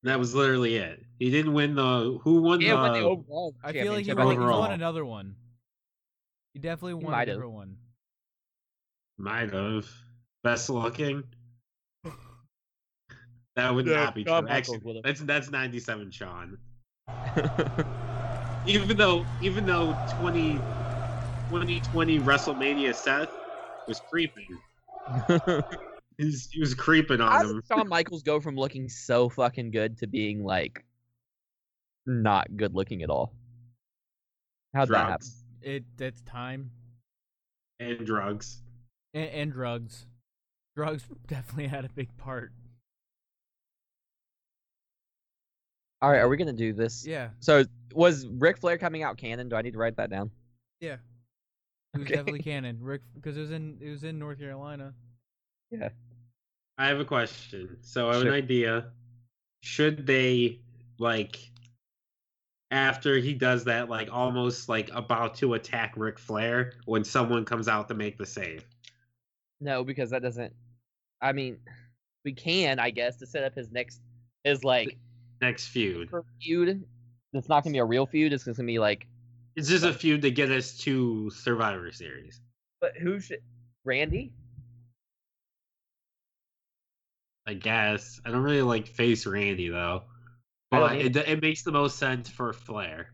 [0.02, 1.02] That was literally it.
[1.18, 2.18] He didn't win the.
[2.22, 2.76] Who won Yeah, the?
[2.76, 4.38] won the overall I feel like he championship.
[4.38, 5.34] won, he won another one.
[6.56, 7.36] He definitely won a might have.
[7.36, 7.76] different one.
[9.18, 9.86] Might have.
[10.42, 11.22] Best looking.
[13.56, 14.48] That would Yeah, not be Shawn true.
[14.54, 16.56] Michaels Actually, that's that's ninety seven Shawn.
[18.64, 23.28] Even though even though 20, 2020 WrestleMania Seth
[23.86, 24.48] was creeping.
[26.16, 27.62] He's, he was creeping How on did him.
[27.70, 30.86] Shawn Michaels go from looking so fucking good to being like
[32.06, 33.34] not good looking at all?
[34.72, 35.28] How'd that happen?
[35.66, 36.70] Drugs it that's time
[37.80, 38.62] and drugs.
[39.14, 40.06] and, and drugs.
[40.76, 42.52] Drugs definitely had a big part.
[46.02, 47.06] All right, are we gonna do this?
[47.06, 49.48] Yeah, So was Ric Flair coming out canon?
[49.48, 50.30] Do I need to write that down?
[50.80, 50.96] yeah.
[51.94, 52.16] It was Okay.
[52.16, 52.78] definitely canon.
[52.80, 54.92] Rick because it was in it was in North Carolina.
[55.70, 55.88] Yeah.
[56.78, 57.78] I have a question.
[57.80, 58.32] So I have Sure.
[58.32, 58.92] an idea.
[59.62, 60.60] Should they
[60.98, 61.38] like
[62.70, 67.68] after he does that, like almost like about to attack Ric Flair when someone comes
[67.68, 68.64] out to make the save?
[69.60, 70.52] No, because that doesn't.
[71.22, 71.58] I mean,
[72.24, 74.00] we can, I guess, to set up his next
[74.44, 74.96] his like
[75.40, 76.10] Next feud.
[76.40, 76.84] feud.
[77.32, 78.32] It's not gonna be a real feud.
[78.32, 79.06] It's gonna be like,
[79.54, 82.40] It's just a feud to get us to Survivor Series.
[82.80, 83.40] but who should?
[83.84, 84.32] Randy?
[87.46, 88.20] I guess.
[88.24, 90.02] I don't really like face Randy though.
[90.72, 93.12] I don't But it, it makes the most sense for Flair.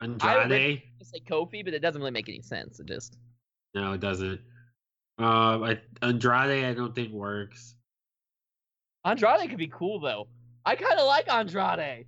[0.00, 0.82] I would Andrade?
[1.00, 2.80] I say Kofi, but it doesn't really make any sense.
[2.80, 3.18] It just
[3.74, 4.40] No, it doesn't.
[5.18, 7.74] Um, I, Andrade, I don't think works.
[9.04, 10.28] Andrade could be cool though.
[10.64, 12.06] I kind of like Andrade.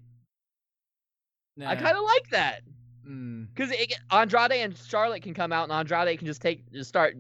[1.67, 2.61] I kind of like that
[3.07, 3.49] Mm.
[3.53, 3.73] because
[4.13, 7.17] Andrade and Charlotte can come out, and Andrade can just take just start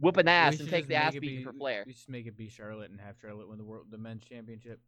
[0.00, 1.84] whooping ass and take the make ass it beating be- for Flair.
[1.86, 4.80] We should make it be Charlotte and have Charlotte win the world the men's championship.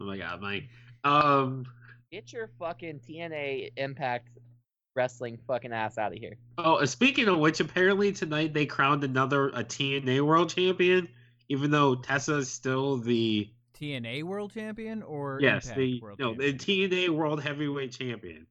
[0.00, 0.68] Oh my god, Mike.
[1.04, 1.66] Um,
[2.10, 4.28] Get your fucking TNA Impact
[4.96, 6.36] Wrestling fucking ass out of here.
[6.58, 11.08] oh, speaking of which, apparently tonight they crowned another a TNA World Champion,
[11.48, 16.34] even though Tessa is still the TNA World Champion or yes, Impact the World no,
[16.34, 16.56] Champion?
[16.56, 18.46] the TNA World Heavyweight Champion.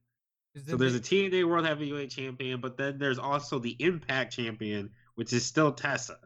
[0.66, 5.32] So there's a TNA World Heavyweight Champion, but then there's also the Impact Champion, which
[5.32, 6.18] is still Tessa.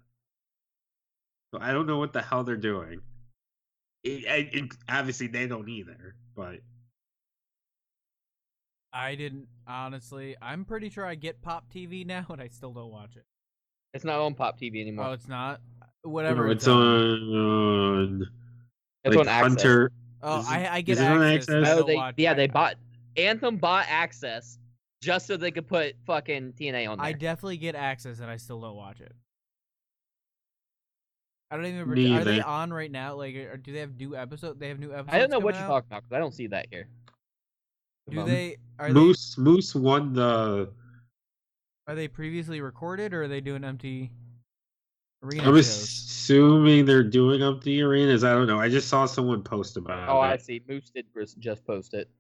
[1.55, 3.01] So I don't know what the hell they're doing.
[4.05, 6.15] It, it, it- obviously, they don't either.
[6.37, 6.61] But
[8.93, 10.37] I didn't honestly.
[10.41, 13.25] I'm pretty sure I get Pop TV now, and I still don't watch it.
[13.95, 15.07] It's not on Pop TV oh, anymore.
[15.07, 15.61] Oh, it's not.
[16.03, 16.51] Whatever.
[16.51, 18.27] it's on.
[19.05, 19.41] it's like on AXS.
[19.41, 19.93] Hunter.
[20.23, 21.47] Oh, Is it- I, I get is it on AXS.
[21.47, 21.67] AXS?
[21.67, 22.77] Oh, they yeah I- they bought
[23.17, 24.59] Anthem bought AXS
[25.03, 27.07] just so they could put fucking TNA on there.
[27.07, 29.13] I definitely get AXS, and I still don't watch it.
[31.51, 31.91] I don't even.
[31.91, 33.15] Me Are they on right now?
[33.15, 34.61] Like, or do they have new episode?
[34.61, 35.09] They have new episodes.
[35.15, 35.69] I don't know what you're out?
[35.69, 36.89] talking about because I don't see that here.
[38.11, 38.57] Do Um, they?
[38.79, 40.67] Are Moose Moose won the.
[41.87, 41.93] they?
[41.93, 44.11] Are they previously recorded, or are they doing empty
[45.23, 45.69] arena I'm shows?
[45.69, 48.25] assuming they're doing empty arenas.
[48.25, 48.61] I don't know.
[48.61, 50.13] I just saw someone post about it.
[50.13, 50.61] Oh, I see.
[50.69, 52.11] Moose did just- just post it.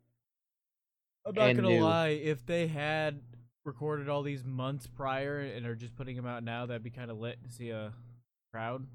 [1.26, 1.82] I'm not and gonna new.
[1.84, 2.08] lie.
[2.08, 3.20] If they had
[3.64, 7.10] recorded all these months prior and are just putting them out now, that'd be kind
[7.10, 7.92] of lit to see a
[8.54, 8.86] crowd.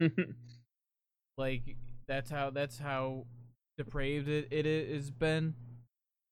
[1.38, 1.62] Like
[2.08, 3.24] that's how that's how
[3.76, 5.54] depraved it it has been.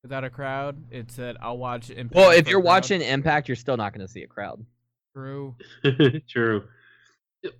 [0.03, 1.91] Without a crowd, it's that I'll watch.
[1.91, 2.67] Impact well, if you're crowd.
[2.67, 4.65] watching Impact, you're still not going to see a crowd.
[5.15, 5.55] True.
[6.29, 6.65] True.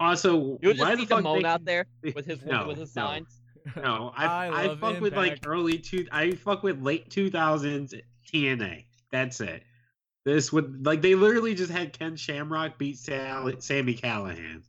[0.01, 2.95] Also, You'll why just the see fuck they- out there with his no, with his
[2.97, 3.03] no.
[3.03, 3.41] signs.
[3.77, 6.07] No, I I, love fuck with like early two.
[6.13, 7.95] I fuck with late two thousands
[8.33, 8.85] TNA.
[9.11, 9.63] That's it.
[10.25, 14.63] This would like they literally just had Ken Shamrock beat Sal, Sami Callihan.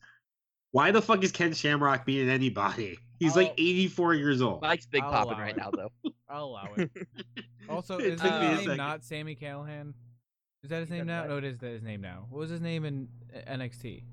[0.72, 3.00] Why the fuck is Ken Shamrock being anybody?
[3.20, 4.62] He's like I'll- 84 years old.
[4.62, 5.58] Mike's big I'll popping right it.
[5.58, 5.92] now though.
[6.30, 6.90] I'll allow it.
[7.70, 8.78] Also, is took his me name second.
[8.78, 9.94] not Sami Callihan?
[10.64, 11.22] Is that his He name now?
[11.24, 11.30] what?
[11.32, 12.26] No, it is that his name now.
[12.30, 14.04] What was his name in uh, NXT?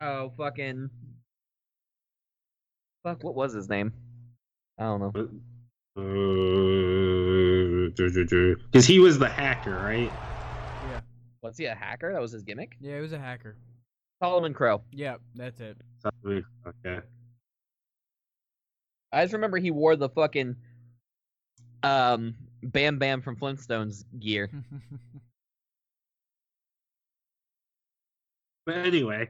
[0.00, 0.88] Oh fucking.
[3.02, 3.92] Fuck, what was his name?
[4.78, 5.28] I don't know.
[7.94, 10.10] Because he was the hacker, right?
[10.90, 11.00] Yeah,
[11.42, 12.12] Was he a hacker?
[12.12, 12.76] That was his gimmick.
[12.80, 13.56] yeah, he was a hacker.
[14.22, 14.82] Solomon Crowe.
[14.92, 15.76] Yeah, that's it.
[16.06, 17.00] Okay.
[19.12, 20.54] I just remember he wore the fucking
[21.82, 24.48] um Bam Bam from Flintstones gear.
[28.64, 29.28] But anyway,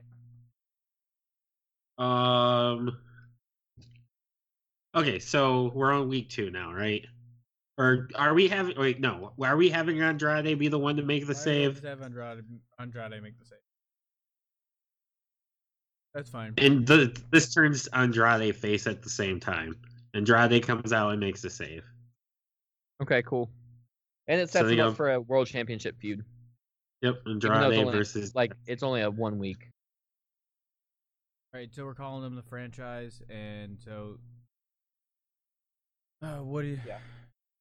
[1.97, 2.99] um,
[4.95, 7.03] okay, so we're on week two now, right?
[7.79, 8.77] Or are we having?
[8.77, 9.33] Wait, no.
[9.41, 11.83] Are we having Andrade be the one to make the Might save?
[11.83, 12.43] Have Andrade,
[12.77, 13.62] Andrade make the save.
[16.13, 16.53] That's fine.
[16.57, 19.75] And the, this turns Andrade face at the same time.
[20.13, 21.83] And Andrade comes out and makes the save.
[23.01, 23.49] Okay, cool.
[24.27, 26.23] And it sets Setting him up up- for a world championship feud.
[27.01, 29.67] Yep, Even though it's Andrade only, versus like it's only a one week.
[31.53, 34.17] All right, so we're calling them the franchise, and so
[36.23, 36.79] uh, what do you?
[36.87, 36.99] Yeah.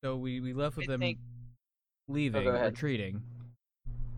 [0.05, 1.19] So we we left with I them think-
[2.09, 2.73] leaving, ahead.
[2.73, 3.21] retreating.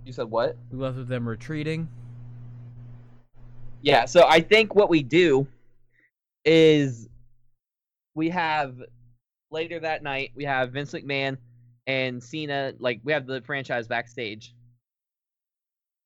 [0.05, 0.57] You said what?
[0.71, 1.89] We left with them retreating.
[3.85, 5.47] Yeah, so I think what we do
[6.47, 7.07] is
[8.15, 8.83] we have
[9.51, 11.37] later that night we have Vince McMahon
[11.87, 14.55] and Cena like we have the franchise backstage.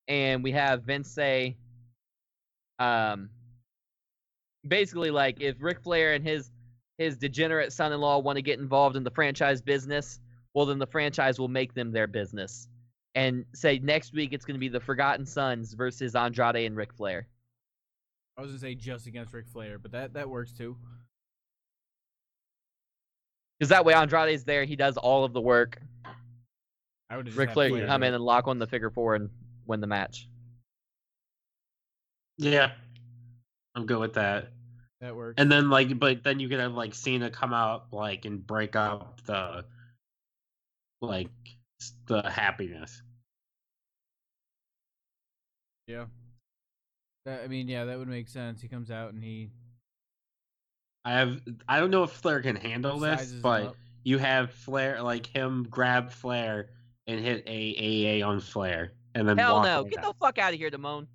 [0.09, 1.57] And we have Vince say
[2.81, 3.31] um
[4.67, 6.51] basically like if Ric Flair and his
[6.97, 10.19] his degenerate son-in-law want to get involved in the franchise business,
[10.53, 12.67] well then the franchise will make them their business.
[13.15, 16.93] And say next week it's going to be the Forgotten Sons versus Andrade and Ric
[16.93, 17.29] Flair.
[18.39, 20.77] I was gonna say just against Ric Flair, but that that works too.
[23.59, 25.83] Because that way Andrade's there, he does all of the work.
[27.11, 29.17] I would just Ric Flair Flair can come in and lock on the figure four
[29.17, 29.29] and
[29.67, 30.29] win the match.
[32.37, 32.71] Yeah.
[33.75, 34.53] I'm good with that.
[35.01, 35.35] That works.
[35.39, 38.77] And then like but then you could have like Cena come out like and break
[38.77, 39.65] up the
[41.01, 41.31] like
[42.07, 43.03] the happiness.
[45.89, 46.05] yeah.
[47.29, 48.63] That, I mean, yeah, that would make sense.
[48.63, 49.51] He comes out and he
[51.05, 55.27] I have I don't know if Flair can handle this, but you have Flair like
[55.27, 56.71] him grab Flair
[57.07, 59.81] and hit a AA on Flair and then Hell no!
[59.81, 59.91] away.
[59.91, 61.07] Get the fuck out of here, Damone.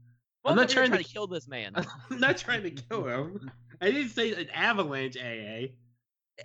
[0.45, 1.73] I'm not Motherfucker, you're trying to- to kill this man.
[2.12, 3.49] I'm not trying to kill him.
[3.82, 5.71] I didn't say an avalanche AA.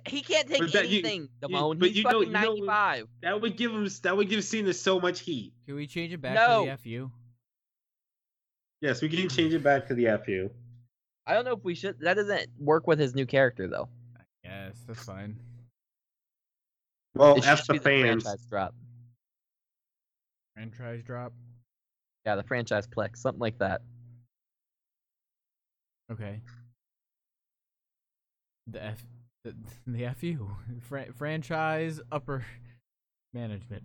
[0.07, 1.77] he can't take But that- you- anything, Damone.
[1.79, 3.07] but He's you know- fucking you know- 95.
[3.21, 5.53] That would give him that would give Cena so much heat.
[5.65, 6.65] Can we change it back No.
[6.65, 7.11] to the FU?
[8.81, 10.49] Yes, we can change it back to the FU.
[11.27, 11.99] I don't know if we should.
[11.99, 13.89] That doesn't work with his new character though.
[14.43, 15.37] Yes, that's fine.
[17.13, 18.23] Well, It F the be the fans.
[18.23, 18.75] franchise drop.
[20.55, 21.33] Franchise drop.
[22.25, 23.81] Yeah, the franchise plex, something like that.
[26.11, 26.41] Okay.
[28.67, 29.03] The F
[29.43, 29.55] the,
[29.87, 30.49] the FU
[30.81, 32.45] Fra- franchise upper
[33.33, 33.83] management.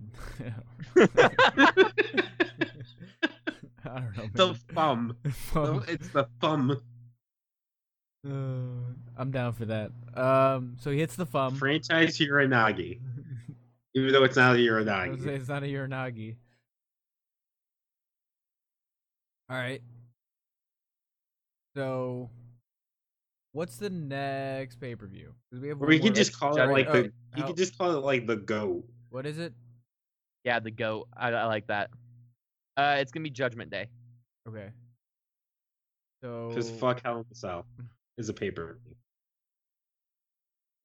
[3.94, 4.28] I don't know.
[4.34, 5.16] the man.
[5.32, 5.84] thumb.
[5.88, 6.82] It's the thumb.
[8.26, 9.90] Uh, I'm down for that.
[10.14, 11.54] Um, so he hits the thumb.
[11.56, 12.98] Franchise Uranage.
[13.94, 15.26] Even though it's not a I was Uranage.
[15.28, 16.36] it's not a Uranage.
[19.50, 19.82] All right.
[21.76, 22.30] So,
[23.52, 25.34] what's the next pay per view?
[25.52, 27.76] We have we can just call it Judge- like oh, the you how- can just
[27.78, 28.84] call it like the goat.
[29.10, 29.52] What is it?
[30.44, 31.08] Yeah, the goat.
[31.16, 31.90] I, I like that.
[32.76, 33.88] Uh, it's gonna be Judgment Day.
[34.48, 34.70] Okay.
[36.22, 37.66] So, Because fuck Hell in a Cell
[38.18, 38.78] is a paper.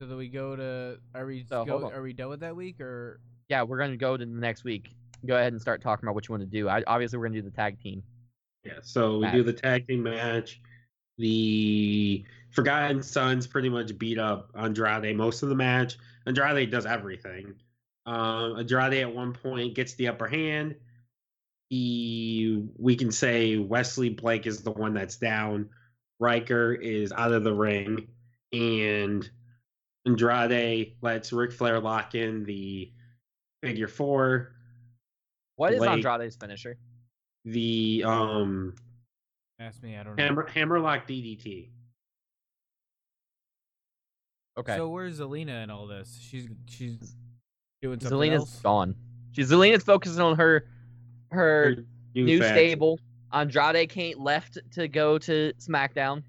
[0.01, 2.79] so do we go to are we So, go, are we done with that week
[2.81, 4.91] or Yeah, we're gonna go to the next week.
[5.25, 6.69] Go ahead and start talking about what you want to do.
[6.69, 8.03] I, obviously, we're gonna do the tag team.
[8.63, 10.61] Yeah, so we do the tag team match.
[11.17, 15.97] The Forgotten Sons pretty much beat up Andrade most of the match.
[16.25, 17.53] Andrade does everything.
[18.05, 20.75] Um, Andrade at one point gets the upper hand.
[21.69, 25.69] He, we can say Wesley Blake is the one that's down.
[26.19, 28.07] Ryker is out of the ring,
[28.51, 29.29] and
[30.05, 32.91] Andrade lets Ric Flair lock in the
[33.63, 34.55] figure four.
[35.55, 36.77] What is Blake- Andrade's finisher?
[37.45, 38.75] The um
[39.59, 39.95] ask me?
[39.95, 40.23] I don't know.
[40.23, 41.69] Hammer Hammerlock DDT.
[44.57, 44.75] Okay.
[44.75, 46.19] So where's Zelina in all this?
[46.21, 47.15] She's she's
[47.81, 48.59] doing something Zelina's else.
[48.61, 48.95] gone.
[49.31, 50.67] She's Zelina's focusing on her
[51.31, 51.77] her
[52.15, 52.99] New new stable.
[53.31, 56.23] Andrade can't left to go to SmackDown.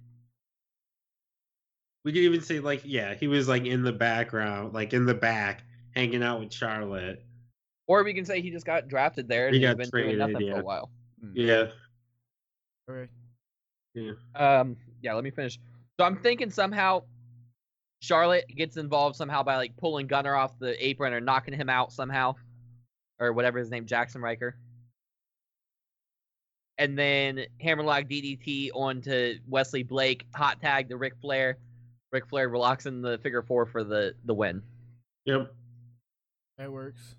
[2.04, 5.14] We could even say like, yeah, he was like in the background, like in the
[5.14, 7.24] back, hanging out with Charlotte.
[7.86, 10.18] Or we can say he just got drafted there and He he's got been traded,
[10.18, 10.60] doing nothing for yeah.
[10.60, 10.90] a while.
[11.34, 11.66] Yeah,
[12.90, 13.10] Okay.
[13.94, 14.12] yeah.
[14.34, 15.58] Um, yeah, let me finish.
[15.98, 17.02] So I'm thinking somehow
[18.00, 21.92] Charlotte gets involved somehow by like pulling Gunner off the apron or knocking him out
[21.92, 22.34] somehow,
[23.18, 24.56] or whatever his name, Jaxson Ryker.
[26.80, 31.58] And then Hammerlock DDT onto Wesley Blake, hot tag to Ric Flair.
[32.10, 34.62] Ric Flair locks in the figure four for the the win.
[35.26, 35.54] Yep.
[36.56, 37.16] That works.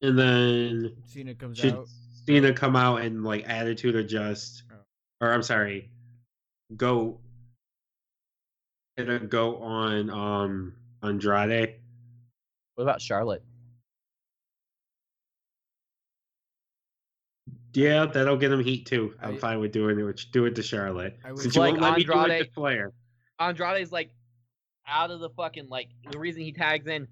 [0.00, 1.88] And then Cena comes should out.
[2.26, 4.76] Cena come out and like attitude adjust, Oh.
[5.20, 5.90] or I'm sorry,
[6.74, 7.20] go.
[8.96, 11.74] Hit a go on um Andrade.
[12.76, 13.42] What about Charlotte?
[17.76, 19.14] Yeah, that'll get him heat too.
[19.20, 20.26] I'm I- fine with doing it.
[20.32, 21.18] Do it to Charlotte.
[21.24, 22.92] I would- Since you Like won't let me do it Andrade- to Flair.
[23.38, 24.10] Andrade's like
[24.86, 27.06] out of the fucking like the reason he tags in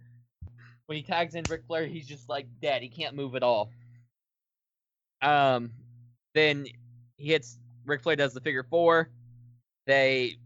[0.87, 2.83] when he tags in Ric Flair, he's just like dead.
[2.83, 3.71] He can't move at all.
[5.23, 5.71] Um,
[6.35, 6.67] then
[7.17, 7.59] he hits.
[7.87, 9.11] Ric Flair does the figure four.
[9.87, 10.37] They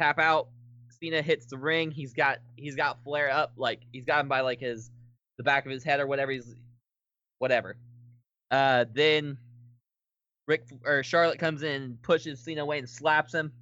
[0.00, 0.48] tap out.
[0.88, 1.90] Cena hits the ring.
[1.90, 4.90] He's got he's got Flair up like he's got him by like his
[5.36, 6.32] the back of his head or whatever.
[6.32, 6.54] He's
[7.38, 7.76] whatever.
[8.50, 9.36] Uh, then
[10.46, 13.52] Ric or Charlotte comes in and pushes Cena away and slaps him,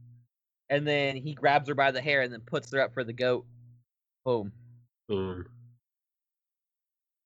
[0.68, 3.12] and then he grabs her by the hair and then puts her up for the
[3.12, 3.46] goat.
[4.24, 4.52] Boom.
[5.08, 5.46] Boom.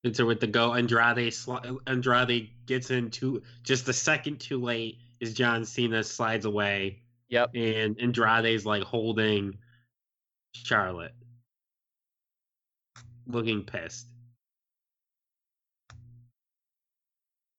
[0.05, 4.61] And so with the goat, Andrade sli- Andrade gets in too just a second too
[4.63, 7.51] late as John Cena slides away, Yep.
[7.57, 9.59] and Andrade's like holding
[10.55, 11.15] Charlotte,
[13.27, 14.07] looking pissed.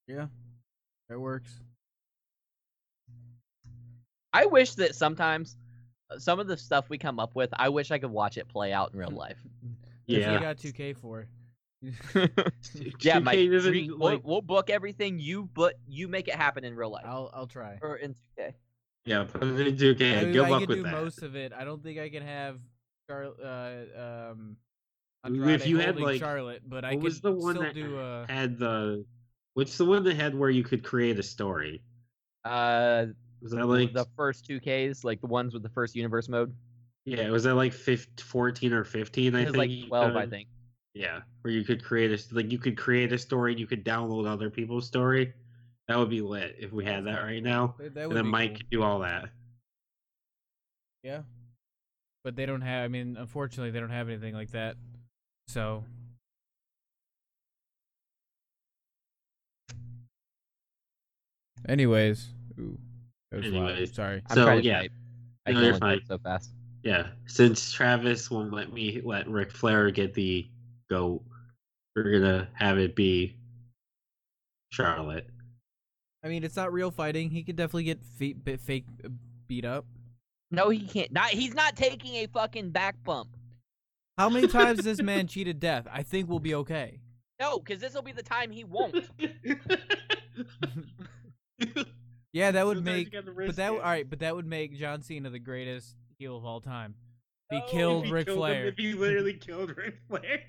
[0.08, 0.28] Yeah,
[1.10, 1.60] that works.
[4.34, 5.58] I wish that sometimes
[6.10, 8.48] uh, some of the stuff we come up with, I wish I could watch it
[8.48, 9.38] play out in real life.
[10.08, 10.34] Yeah.
[10.34, 11.28] you got 2K for
[13.02, 13.38] yeah, Mike.
[13.38, 15.20] 2K doesn't, we, we'll, we'll book everything.
[15.20, 17.78] You but you make it happen in real life I'll I'll try.
[17.82, 18.54] or in 2K.
[19.06, 20.18] Yeah, put it in 2K.
[20.18, 20.92] I, mean, Good I luck can with do that.
[20.92, 21.54] most of it.
[21.54, 22.60] I don't think I can have
[23.10, 24.58] Char- uh, um,
[25.26, 27.98] If you had, like- Charlotte, but I what could was the one still that do
[27.98, 29.06] uh, had the?
[29.56, 31.82] What's the one that had where you could create a story?
[32.46, 33.08] Uh,
[33.42, 36.54] Was that like the first 2Ks, like the ones with the first universe mode.
[37.06, 37.30] yeah?
[37.30, 39.36] Was that like 15, 14 or fifteen?
[39.36, 40.48] I think like you 12, I think.
[40.94, 43.86] Yeah, where you could create a like you could create a story and you could
[43.86, 45.34] download other people's story.
[45.88, 47.76] That would be lit if we had that right now.
[47.80, 48.58] that, that And would then Mike cool.
[48.58, 49.30] could do all that.
[51.04, 51.22] Yeah.
[52.24, 54.76] But they don't have I mean, unfortunately they don't have anything like that.
[55.48, 55.84] So
[61.68, 62.30] Anyways.
[62.60, 62.78] Ooh.
[63.32, 63.70] That was loud.
[63.72, 63.94] Anyways.
[63.94, 64.22] Sorry.
[64.30, 64.84] I'm So, yeah.
[65.46, 66.02] I No, you're fine.
[66.08, 66.52] so fast.
[66.84, 70.48] Yeah, since Travis won't let me let Ric Flair get the
[70.90, 71.22] goat,
[71.96, 73.36] we're gonna have it be
[74.72, 75.30] Charlotte.
[76.24, 77.30] I mean, it's not real fighting.
[77.30, 79.10] He could definitely get feet bit fake uh,
[79.48, 79.86] beat up.
[80.52, 81.12] No, he can't.
[81.12, 81.30] Not.
[81.30, 83.30] He's not taking a fucking back bump.
[84.18, 85.86] How many times this man cheated death?
[85.92, 87.00] I think we'll be okay.
[87.40, 89.10] No, because this will be the time he won't.
[92.34, 93.76] Yeah, that would Sometimes you make but that it.
[93.76, 96.94] all right, but that would make John Cena the greatest heel of all time.
[97.50, 98.68] He oh, No, killed If he Ric killed him, Flair.
[98.68, 100.42] If he literally killed Ric Flair.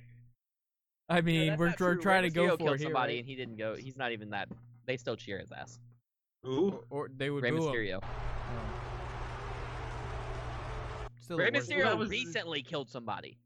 [1.09, 2.03] I mean, that's we're, we're true.
[2.03, 3.19] trying to go Mysterio for killed it here, somebody right?
[3.21, 3.75] and he didn't go.
[3.77, 4.49] He's not even that.
[4.87, 5.79] They still cheer his ass.
[6.47, 6.85] Ooh.
[6.91, 7.73] Or, or they would Rey boo him.
[7.75, 8.01] Mysterio.
[8.03, 8.09] Oh.
[11.21, 11.51] Still Rey.
[11.51, 13.39] Mysterio that was- recently killed somebody.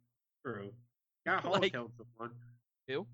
[0.45, 0.72] True.
[1.26, 2.35] Scott Hall Like- killed someone.
[2.89, 3.07] Who?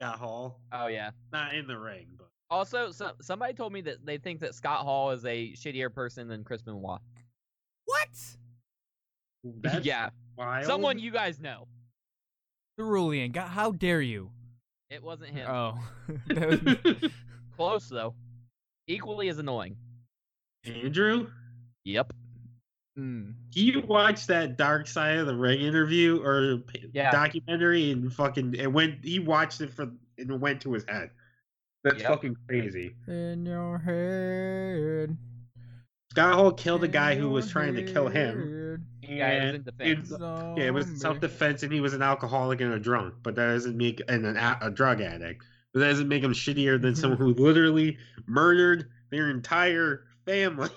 [0.00, 0.60] Scott Hall.
[0.72, 1.10] Oh yeah.
[1.32, 4.80] Not in the ring, but Also, so, somebody told me that they think that Scott
[4.80, 7.00] Hall is a shittier person than Chris Benoit.
[7.86, 8.08] What?
[9.60, 10.66] that's yeah, wild.
[10.66, 11.66] someone you guys know.
[12.78, 14.30] Cerulean, God, how dare you?
[14.90, 15.48] It wasn't him.
[15.48, 15.78] Oh,
[16.28, 16.64] that
[17.02, 17.10] was-
[17.56, 18.14] Close though.
[18.88, 19.76] Equally as annoying.
[20.64, 21.28] Andrew,
[21.84, 22.12] Yep.
[22.98, 23.32] mm.
[23.52, 27.10] you watched that Dark Side of the Ring interview or Yeah.
[27.10, 29.82] documentary and fucking and went he watched it for
[30.18, 31.10] and it went to his head.
[31.84, 32.08] That's Yep.
[32.08, 32.96] fucking crazy.
[33.06, 35.16] in your head.
[36.10, 38.86] Scott Hall killed a guy who was trying to kill him.
[39.02, 40.12] Yeah, it was And defense.
[40.56, 43.14] yeah, it was self defense, and he was an alcoholic and a drunk.
[43.22, 45.44] But that doesn't make and an, a, a drug addict.
[45.74, 50.70] But that doesn't make him shittier than someone who literally murdered their entire family.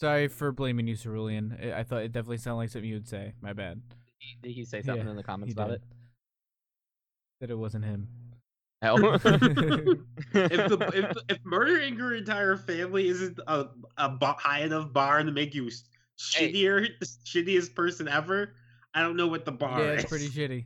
[0.00, 1.58] Sorry for blaming you, Cerulean.
[1.60, 3.32] I- I thought it definitely sounded like something you would say.
[3.40, 3.80] My bad.
[4.42, 5.74] Did he say something Yeah, in the comments about did.
[5.76, 5.82] it?
[7.40, 8.06] That it wasn't him.
[8.82, 8.96] Oh.
[9.14, 9.20] if
[10.32, 13.66] the if, if murdering your entire family isn't a,
[13.96, 15.84] a ba- high enough bar to make you s-
[16.34, 16.52] Hey.
[16.52, 18.54] shittier, the shittiest person ever,
[18.94, 20.00] I don't know what the bar yeah, is.
[20.02, 20.64] it's pretty shitty.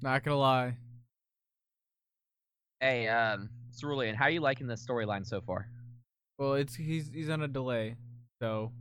[0.00, 0.76] Not gonna lie.
[2.80, 3.48] hey, um,
[3.78, 5.68] Cerulean, how are you liking the storyline so far?
[6.38, 7.94] Well, it's he's he's on a delay,
[8.40, 8.72] so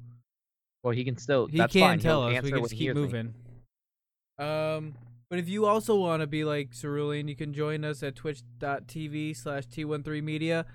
[0.83, 1.45] Well, he can still.
[1.47, 1.99] he that's can't fine.
[1.99, 2.43] tell He'll us.
[2.43, 3.01] We can just keep hears me.
[3.01, 3.33] moving.
[4.39, 4.95] Um,
[5.31, 9.37] but if you also want to be like Cerulean, you can join us at twitch.tv
[9.37, 10.65] slash T13Media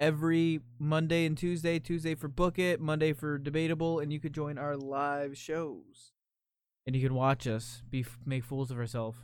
[0.00, 1.78] every Monday and Tuesday.
[1.78, 6.12] Tuesday for Book It, Monday for Debatable, and you could join our live shows.
[6.86, 9.18] And you can watch us be make fools of ourselves.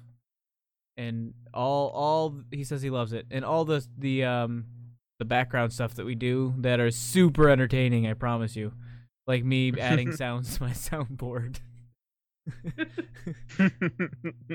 [0.98, 3.24] And all all he says he loves it.
[3.30, 4.66] And all the the um
[5.18, 8.74] the background stuff that we do that are super entertaining, I promise you.
[9.26, 11.60] Like me adding sounds to my soundboard.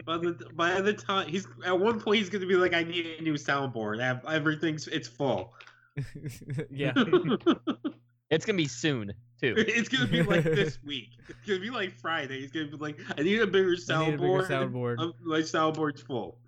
[0.06, 3.06] By the, by the time he's at one point he's gonna be like, I need
[3.20, 4.00] a new soundboard.
[4.02, 5.54] Ev- Everything's it's full.
[6.70, 6.94] yeah.
[8.30, 9.56] it's gonna be soon too.
[9.58, 11.10] it's gonna be like this week.
[11.30, 12.42] It's gonna be like Friday.
[12.42, 14.48] He's gonna be like, I need a bigger I need a bigger soundboard.
[14.48, 15.00] soundboard.
[15.00, 16.40] Um, my soundboard's full.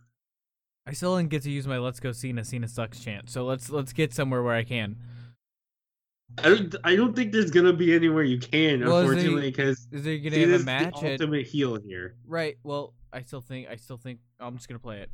[0.86, 3.30] I still didn't get to use my "Let's go Cena, Cena sucks" chant.
[3.30, 4.98] So let's let's get somewhere where I can.
[6.38, 6.76] I don't.
[6.84, 10.38] I don't think there's gonna be anywhere you can, Well, unfortunately, because Is there gonna
[10.38, 10.94] have a match?
[10.94, 11.04] the match?
[11.04, 12.16] At, ultimate heel here.
[12.26, 12.58] right.
[12.64, 15.10] Well, I still think I still think I'm just gonna play it.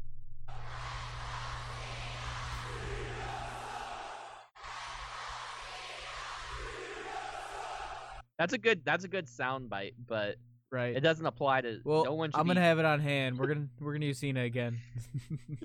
[8.38, 8.84] That's a good.
[8.84, 10.36] That's a good sound bite, but
[10.72, 10.95] Right.
[10.95, 11.80] it doesn't apply to.
[11.86, 13.38] well, no one I'm gonna be- have it on hand.
[13.38, 14.80] We're gonna we're gonna use Cena again.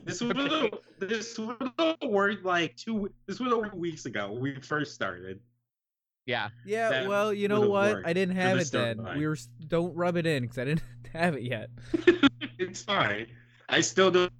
[0.04, 3.10] This would have this would have worked like two.
[3.26, 5.40] This would have weeks ago when we first started.
[6.26, 6.48] Yeah.
[6.64, 6.90] yeah.
[6.90, 8.02] That well, you know what?
[8.04, 8.98] I didn't have it then.
[8.98, 9.18] storyline.
[9.18, 9.36] We were
[9.66, 10.82] don't rub it in because I didn't
[11.12, 11.70] have it yet.
[12.58, 13.26] it's fine.
[13.68, 14.32] I still don't,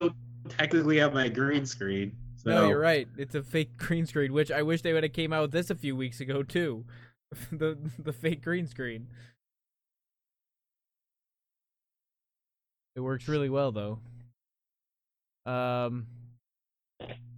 [0.00, 0.14] don't
[0.48, 2.12] technically have my green screen.
[2.36, 3.06] So No, you're right.
[3.16, 5.70] It's a fake green screen, which I wish they would have came out with this
[5.70, 6.84] a few weeks ago too.
[7.52, 9.06] the the fake green screen.
[12.96, 13.98] It works really well though.
[15.50, 16.06] Um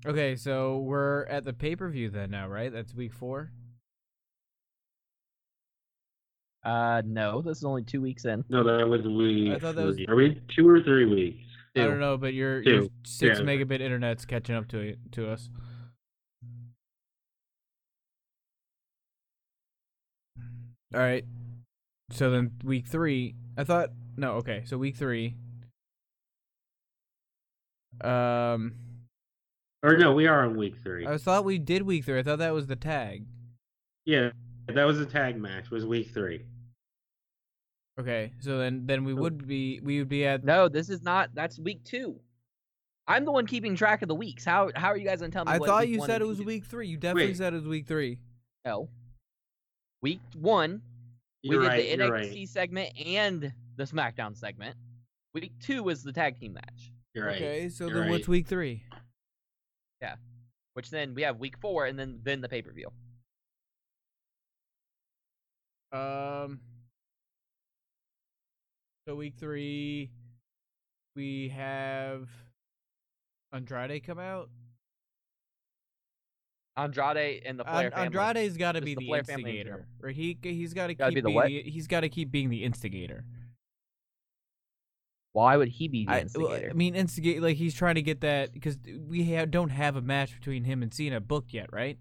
[0.04, 2.72] Okay, so we're at the pay-per-view then now, right?
[2.72, 3.52] That's week 4.
[6.64, 8.44] Uh, no, this is only two weeks in.
[8.48, 9.52] No, that was we.
[9.54, 11.44] I thought that was- Are we two or three weeks?
[11.76, 13.44] I don't know, but your your 6 Yeah.
[13.44, 15.48] megabit internet's catching up to to us.
[20.94, 21.24] All right.
[22.10, 24.62] So then week 3, I thought no, okay.
[24.66, 25.34] So week 3
[28.02, 28.74] um
[29.82, 31.06] Or no, we are on week three.
[31.06, 32.18] I thought we did week 3.
[32.18, 33.24] I thought that was the tag.
[34.06, 34.30] yeah,
[34.68, 35.70] that was the tag match.
[35.70, 36.44] Was week three.
[38.00, 38.32] Okay.
[38.40, 41.30] So then then we would be we would be at No, this is not.
[41.34, 42.18] That's week two.
[43.06, 44.44] I'm the one keeping track of the weeks.
[44.44, 45.52] How how are you guys gonna tell me?
[45.52, 46.88] I what thought week you one said and it was two- week 3.
[46.88, 47.36] You definitely Wait.
[47.36, 48.18] said it was week 3.
[48.64, 48.88] No.
[50.02, 50.82] Week one,
[51.42, 51.98] You're we did right.
[51.98, 52.48] the you're NXT right.
[52.48, 54.76] segment and the SmackDown segment.
[55.32, 57.36] Week two was the tag team match, You're right.
[57.36, 58.82] Okay, so You're then what's week 3?
[60.02, 60.16] Yeah,
[60.74, 62.88] which then we have week four and then then the pay per view.
[65.92, 66.60] Um.
[69.06, 70.10] So week three,
[71.14, 72.28] we have
[73.52, 74.48] Andrade come out.
[76.76, 78.06] Andrade and the Flair An- family.
[78.18, 80.14] Andrade's got to be the the, Flair family in instigator, right?
[80.14, 82.64] He he's got to keep be the being the- he's got to keep being the
[82.64, 83.24] instigator.
[85.34, 86.70] Why would he be the I, well, instigator?
[86.70, 90.02] I mean, instigate like he's trying to get that because we ha- don't have a
[90.02, 91.98] match between him and Cena booked yet, right?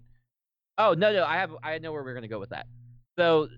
[0.78, 2.66] Oh no no I have I know where we're gonna go with that.
[3.18, 3.48] So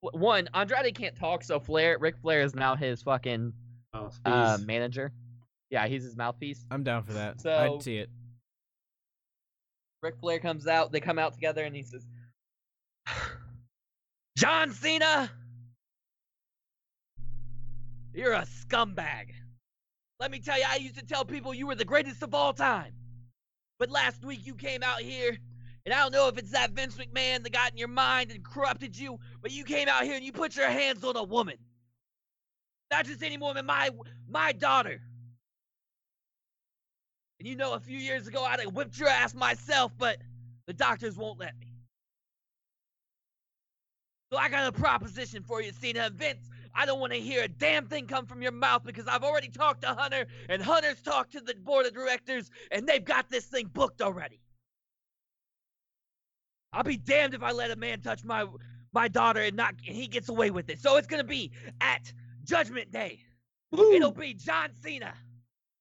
[0.00, 3.52] one Andrade can't talk, so Flair Ric Flair is now his fucking
[3.94, 5.12] Oh, uh, manager.
[5.68, 6.64] Yeah, he's his mouthpiece.
[6.70, 7.40] I'm down for that.
[7.42, 8.08] So- I'd see it.
[10.02, 10.90] Ric Flair comes out.
[10.90, 12.04] They come out together, and he says,
[14.36, 15.30] "John Cena,
[18.12, 19.30] you're a scumbag.
[20.18, 22.52] Let me tell you, I used to tell people you were the greatest of all
[22.52, 22.92] time.
[23.78, 25.36] But last week you came out here,
[25.84, 28.44] and I don't know if it's that Vince McMahon that got in your mind and
[28.44, 31.56] corrupted you, but you came out here and you put your hands on a woman.
[32.90, 33.90] Not just any woman, my
[34.28, 35.00] my daughter.
[37.42, 40.18] And you know, a few years ago, I'd have whipped your ass myself, but
[40.68, 41.74] the doctors won't let me.
[44.30, 46.02] So I got a proposition for you, Cena.
[46.02, 49.08] And Vince, I don't want to hear a damn thing come from your mouth because
[49.08, 53.04] I've already talked to Hunter, and Hunter's talked to the board of directors, and they've
[53.04, 54.38] got this thing booked already.
[56.72, 58.46] I'll be damned if I let a man touch my
[58.92, 60.78] my daughter and not and he gets away with it.
[60.78, 62.12] So it's gonna be at
[62.44, 63.18] Judgment Day.
[63.72, 65.12] It'll be John Cena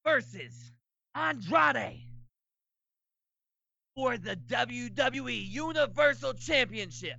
[0.04, 0.72] versus
[1.16, 2.02] Andrade
[3.96, 7.18] for the WWE Universal Championship.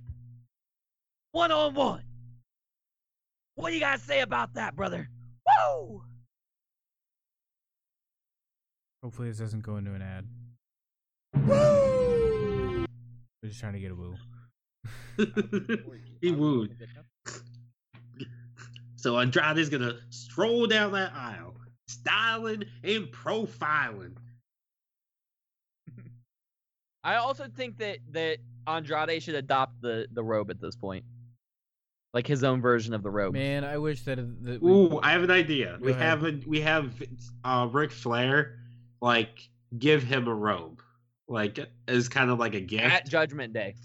[1.31, 2.03] One on one.
[3.55, 5.09] What do you guys say about that, brother?
[5.45, 6.03] Woo!
[9.03, 10.25] Hopefully this doesn't go into an ad.
[11.47, 12.85] Woo!
[13.41, 14.15] We're just trying to get a woo.
[16.21, 16.75] he wooed.
[18.95, 21.42] So Andrade's gonna stroll down that aisle,
[21.87, 24.13] styling and profiling.
[27.03, 31.05] I also think that that Andrade should adopt the the robe at this point,
[32.13, 33.33] like his own version of the robe.
[33.33, 35.77] Man, I wish that, that we, Ooh, I have an idea.
[35.79, 36.03] Go we ahead.
[36.03, 36.93] have a we have
[37.43, 38.59] uh Ric Flair
[39.01, 40.81] like give him a robe,
[41.27, 43.75] like as kind of like a gift, at Judgment Day.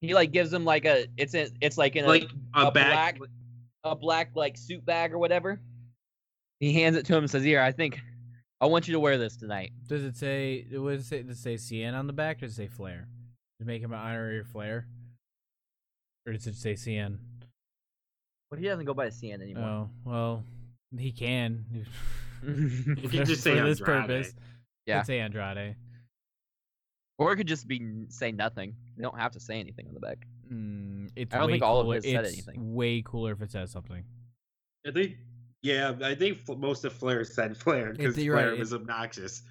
[0.00, 2.70] He like gives him like a it's a, it's like in a, like a, a
[2.70, 3.18] back.
[3.18, 3.30] black
[3.84, 5.60] a black like suit bag or whatever.
[6.60, 8.00] He hands it to him and says, "Here, I think
[8.60, 11.22] I want you to wear this tonight." does it say what does it say?
[11.22, 12.38] Does it say CN on the back?
[12.38, 13.08] Or does it say Flair?
[13.58, 14.86] Does it make him an honorary Flair?
[16.26, 17.18] Or does it say CN?
[18.50, 19.64] But he doesn't go by CN anymore.
[19.64, 20.44] Oh well,
[20.96, 21.64] he can.
[22.42, 24.06] You can just say for this Andrade.
[24.08, 24.34] purpose.
[24.86, 25.00] Yeah.
[25.00, 25.76] Could say Andrade.
[27.18, 28.74] or it could just be say nothing.
[28.96, 30.26] You don't have to say anything on the back.
[30.50, 32.74] Mm, it's I don't way think all of it said it's anything.
[32.74, 34.02] way cooler if it says something.
[34.86, 35.16] I think,
[35.62, 39.42] yeah, I think most of Flair said Flair because Flair right, was obnoxious.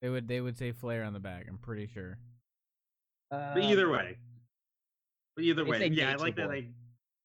[0.00, 1.46] They would they would say Flair on the back.
[1.48, 2.18] I'm pretty sure.
[3.30, 4.16] But either um, way,
[5.34, 6.48] but either way, yeah, I like that.
[6.48, 6.54] Boy.
[6.54, 6.66] I,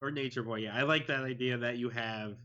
[0.01, 2.37] or Nature Boy, yeah, I like that idea that you have,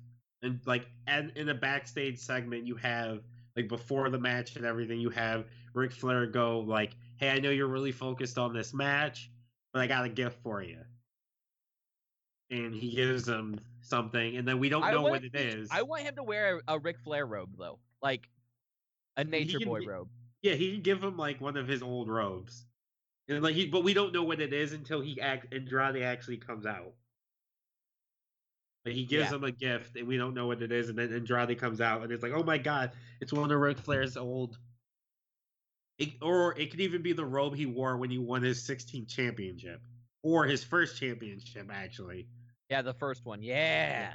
[0.42, 3.22] and like, and in a backstage segment, you have
[3.56, 7.48] like before the match and everything, you have Ric Flair go like, "Hey, I know
[7.48, 9.30] you're really focused on this match,
[9.72, 10.80] but I got a gift for you,"
[12.50, 15.68] and he gives him something, and then we don't I know want what it is.
[15.70, 18.28] I want him to wear a, a Ric Flair robe though, like
[19.16, 20.08] a Nature can Boy robe.
[20.42, 22.66] Yeah, he can give him like one of his old robes,
[23.28, 26.36] and like he, but we don't know what it is until he act Andrade actually
[26.36, 26.92] comes out.
[28.84, 29.36] Like he gives Yeah.
[29.36, 32.02] him a gift, and we don't know what it is, and then Andrade comes out,
[32.02, 34.58] and it's like, oh my god, it's one of Ric Flair's old.
[35.98, 39.08] It, or it could even be the robe he wore when he won his 16th
[39.08, 39.80] championship,
[40.22, 42.28] or his first championship, actually.
[42.70, 43.42] Yeah, the first one.
[43.42, 44.14] Yeah.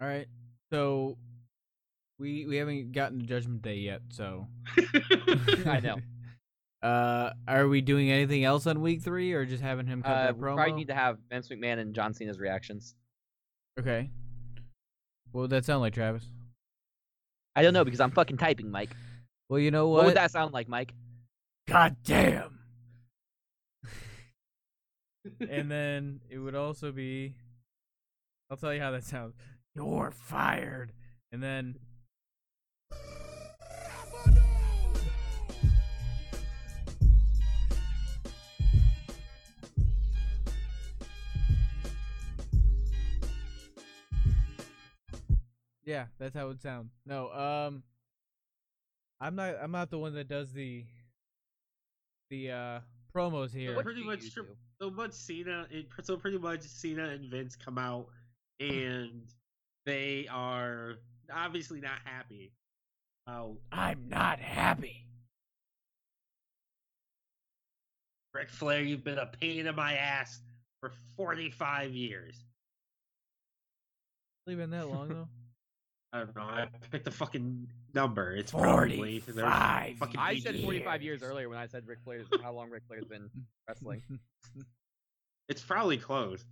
[0.00, 0.26] All right.
[0.72, 1.16] So
[2.18, 4.46] we we haven't gotten to Judgment Day yet, so
[5.66, 5.96] I know.
[6.80, 10.22] Uh, are we doing anything else on week three, or just having him cut Uh,
[10.26, 10.54] that we promo?
[10.54, 12.94] probably need to have Vince McMahon and John Cena's reactions.
[13.80, 14.08] Okay.
[15.32, 16.24] What would that sound like, Travis?
[17.56, 18.90] I don't know because I'm fucking typing, Mike.
[19.48, 20.06] Well, you know What, what?
[20.06, 20.92] would that sound like, Mike?
[21.66, 22.57] God damn.
[25.48, 27.34] And then it would also be.
[28.50, 29.34] I'll tell you how that sounds.
[29.74, 30.92] You're fired.
[31.32, 31.76] And then.
[45.84, 46.90] Yeah, that's how it would sound.
[47.06, 47.82] No, um,
[49.20, 49.54] I'm not.
[49.60, 50.84] I'm not the one that does the
[52.30, 52.80] the uh
[53.14, 53.74] promos here.
[53.74, 54.56] What- pretty much you tri- do?
[54.80, 58.06] So much Cena, it, so pretty much Cena and Vince come out,
[58.60, 59.22] and
[59.86, 60.94] they are
[61.32, 62.52] obviously not happy.
[63.26, 65.04] Oh, I'm not happy.
[68.34, 70.40] Ric Flair, you've been a pain in my ass
[70.80, 72.44] for 45 years.
[74.46, 75.28] It's been that long though.
[76.12, 76.42] I don't know.
[76.42, 78.32] I picked a fucking number.
[78.32, 81.22] It's probably there's 45 I said 45 years years.
[81.30, 83.28] earlier when I said Ric Flair's how long Ric Flair's been
[83.68, 84.02] wrestling.
[85.48, 86.44] It's probably close.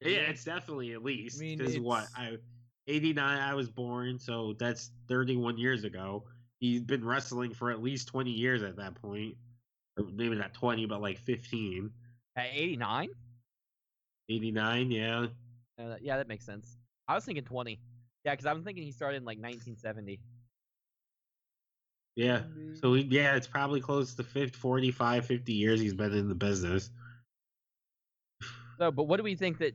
[0.00, 0.18] Yeah, Yeah.
[0.30, 1.38] it's definitely at least.
[1.38, 2.38] I mean, Because what I,
[2.86, 6.24] eighty nine, I was born, so that's thirty one years ago.
[6.60, 9.34] He's been wrestling for at least twenty years at that point,
[9.98, 11.90] or maybe not twenty, but like 15.
[12.36, 13.08] At 89?
[14.30, 15.26] 89, yeah.
[15.78, 16.78] Uh, yeah, that makes sense.
[17.08, 17.78] I was thinking 20.
[18.24, 20.20] Yeah, because I'm thinking he started in like 1970.
[22.16, 22.38] Yeah.
[22.38, 22.74] Mm-hmm.
[22.74, 26.34] So he- yeah, it's probably close to 50, 45, 50 years he's been in the
[26.34, 26.90] business.
[28.78, 29.74] So, but what do we think that?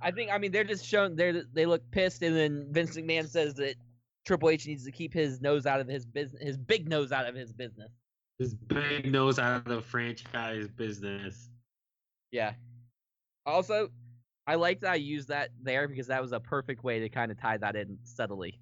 [0.00, 3.28] I think I mean they're just showing they they look pissed, and then Vince McMahon
[3.28, 3.74] says that
[4.24, 7.26] Triple H needs to keep his nose out of his business, his big nose out
[7.26, 7.90] of his business.
[8.38, 11.48] His big nose out of the franchise business.
[12.30, 12.52] Yeah.
[13.46, 13.90] Also,
[14.46, 17.30] I like that I used that there because that was a perfect way to kind
[17.32, 18.60] of tie that in subtly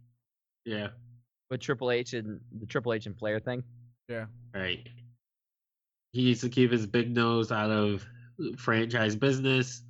[0.64, 0.88] Yeah.
[1.50, 3.62] with Triple H and the Triple H and Flair thing.
[4.08, 4.26] yeah.
[4.54, 4.88] Right.
[6.12, 8.06] He needs to keep his big nose out of
[8.56, 9.82] franchise business.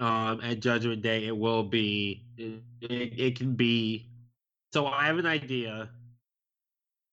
[0.00, 2.24] Um, at Judgment Day, it will be.
[2.36, 4.08] It, it, it can be.
[4.72, 5.88] So I have an idea.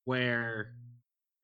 [0.06, 0.74] Where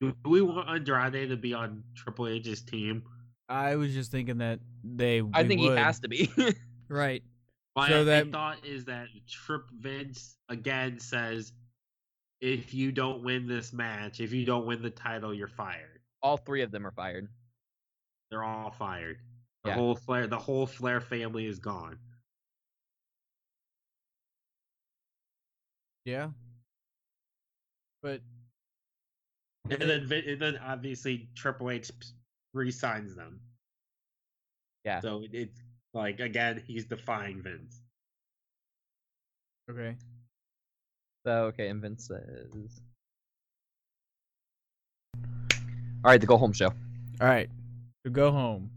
[0.01, 3.03] do we want Andrade to be on Triple H's team?
[3.50, 5.22] I was just thinking that they.
[5.34, 5.72] I think would.
[5.72, 6.30] he has to be.
[6.89, 7.22] Right.
[7.76, 11.52] My, So that- thought is that Trip Vince again says,
[12.39, 16.00] if you don't win this match, if you don't win the title, you're fired.
[16.24, 17.28] All three of them are fired.
[18.32, 19.20] They're all fired.
[19.66, 19.76] The Yeah.
[19.76, 21.98] whole Flair, the whole Flair family is gone.
[26.06, 26.30] Yeah.
[28.02, 28.22] But
[29.70, 31.91] And then, and then obviously Triple H
[32.54, 33.39] re-signs them.
[34.86, 35.00] Yeah.
[35.02, 35.60] So it- it's
[35.93, 37.82] like again, he's defying Vince.
[39.70, 39.95] okay.
[41.26, 42.82] So okay, and Vince says.
[46.04, 46.68] All right, the go home show.
[46.68, 47.50] All right.
[48.06, 48.70] To go home.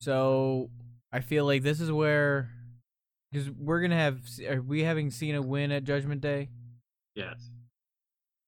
[0.00, 0.68] So
[1.12, 2.50] I feel like this is where
[3.30, 6.48] because we're gonna have are we having Cena win at Judgment Day
[7.14, 7.50] Yes.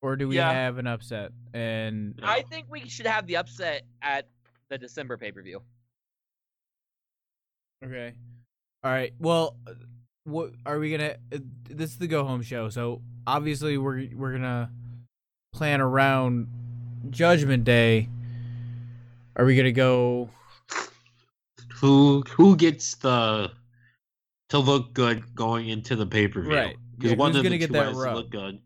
[0.02, 0.52] or do we Yeah.
[0.52, 4.28] have an upset and I think we should have the upset at
[4.72, 5.60] the December pay per view.
[7.84, 8.14] okay
[8.82, 9.56] all right well
[10.24, 11.16] what are we gonna?
[11.32, 14.70] Uh, this is the go home show, so obviously we're we're gonna
[15.52, 16.46] plan around
[17.10, 18.08] Judgment Day.
[19.34, 20.30] Are we gonna go?
[21.80, 23.50] Who who gets the
[24.50, 26.54] to look good going into the pay per view?
[26.54, 26.76] Right.
[26.96, 28.60] Because Yeah, one who's of gonna the get two that to look good.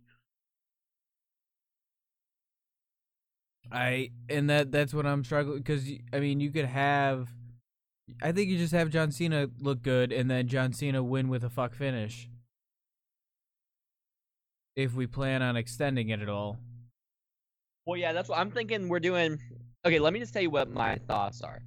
[3.72, 7.28] I and that that's what I'm struggling because I mean you could have.
[8.22, 11.42] I think you just have John Cena look good and then John Cena win with
[11.42, 12.28] a fuck finish.
[14.76, 16.58] If we plan on extending it at all.
[17.86, 18.88] Well, yeah, that's what I'm thinking.
[18.88, 19.38] We're doing.
[19.84, 21.62] Okay, let me just tell you what my thoughts are.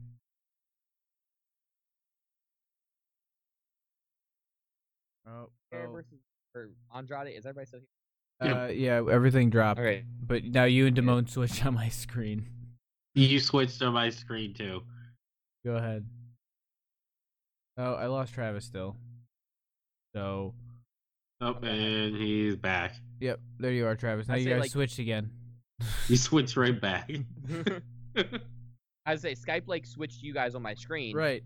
[5.27, 5.93] Oh, Flair oh.
[5.93, 6.19] versus
[6.55, 7.35] or Andrade.
[7.35, 7.98] Is everybody still here?
[8.41, 9.79] Uh, yeah, everything dropped.
[9.79, 10.03] Okay.
[10.21, 12.47] But now you and Damone switched on my screen.
[13.15, 14.81] You switched on my screen too.
[15.65, 16.05] Go ahead.
[17.77, 18.95] Oh, I lost Travis still.
[20.15, 20.53] So,
[21.41, 22.95] Oh, and he's back.
[23.19, 24.27] yep, there you are, Travis.
[24.27, 25.31] Now I you guys like- switched again.
[26.09, 27.09] You switched right back.
[29.05, 31.41] I say Skype like switched you guys on my screen, Right.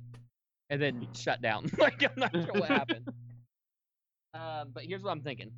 [0.72, 1.70] and then shut down.
[1.78, 3.08] like I'm not sure what happened.
[4.34, 5.52] Um, but here's what I'm thinking.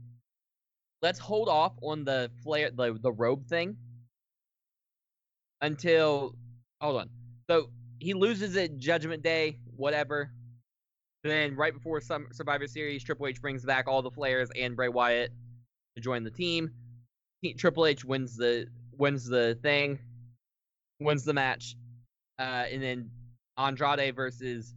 [1.01, 3.77] Let's hold off on the Flair, the the robe thing,
[5.61, 6.35] until.
[6.81, 7.09] Hold on.
[7.49, 7.69] So
[7.99, 10.31] he loses at Judgment Day, whatever.
[11.23, 14.89] Then right before some Survivor Series, Triple H brings back all the Flairs and Bray
[14.89, 15.31] Wyatt
[15.95, 16.71] to join the team.
[17.41, 18.67] He- Triple H wins the
[18.97, 19.99] wins the thing,
[20.99, 21.75] wins the match,
[22.39, 23.09] uh, and then
[23.57, 24.75] Andrade versus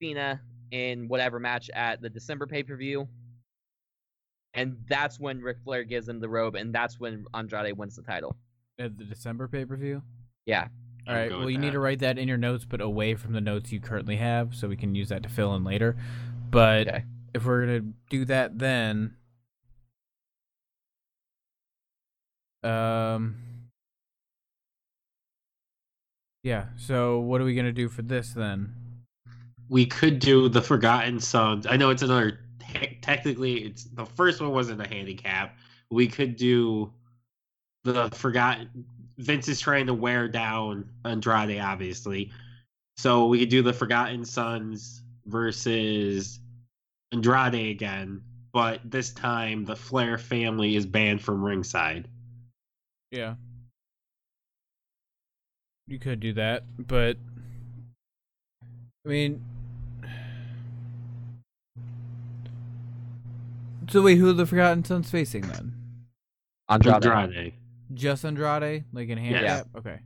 [0.00, 0.40] Cena
[0.70, 3.08] in whatever match at the December pay per view.
[4.54, 8.02] And that's when Ric Flair gives him the robe, and that's when Andrade wins the
[8.02, 8.36] title.
[8.78, 10.02] At the December pay per view?
[10.46, 10.68] Yeah.
[11.06, 11.28] All I'm right.
[11.28, 13.40] good Well, with you need to write that in your notes, but away from the
[13.40, 15.96] notes you currently have, so we can use that to fill in later.
[16.50, 17.04] But Okay.
[17.32, 19.16] if we're gonna do that, then
[22.62, 23.36] um,
[26.42, 26.66] yeah.
[26.76, 28.74] So what are we gonna do for this then?
[29.68, 31.64] we could do the Forgotten Sons.
[31.64, 32.40] I know it's another.
[32.72, 35.56] Te- technically, it's the first one wasn't a handicap.
[35.90, 36.92] We could do
[37.84, 38.84] the Forgotten.
[39.18, 42.30] Vince is trying to wear down Andrade, obviously.
[42.96, 46.38] So we could do the Forgotten Sons versus
[47.12, 52.08] Andrade again, but this time the Flair family is banned from ringside.
[53.10, 53.34] Yeah.
[55.86, 57.16] You could do that, but
[59.04, 59.42] I mean
[63.90, 65.74] So wait, who are the Forgotten Sons facing then?
[66.68, 67.04] Andrade.
[67.04, 67.54] Andrade,
[67.92, 68.84] Just Andrade?
[68.92, 69.66] Like in handicap?
[69.76, 69.98] Okay.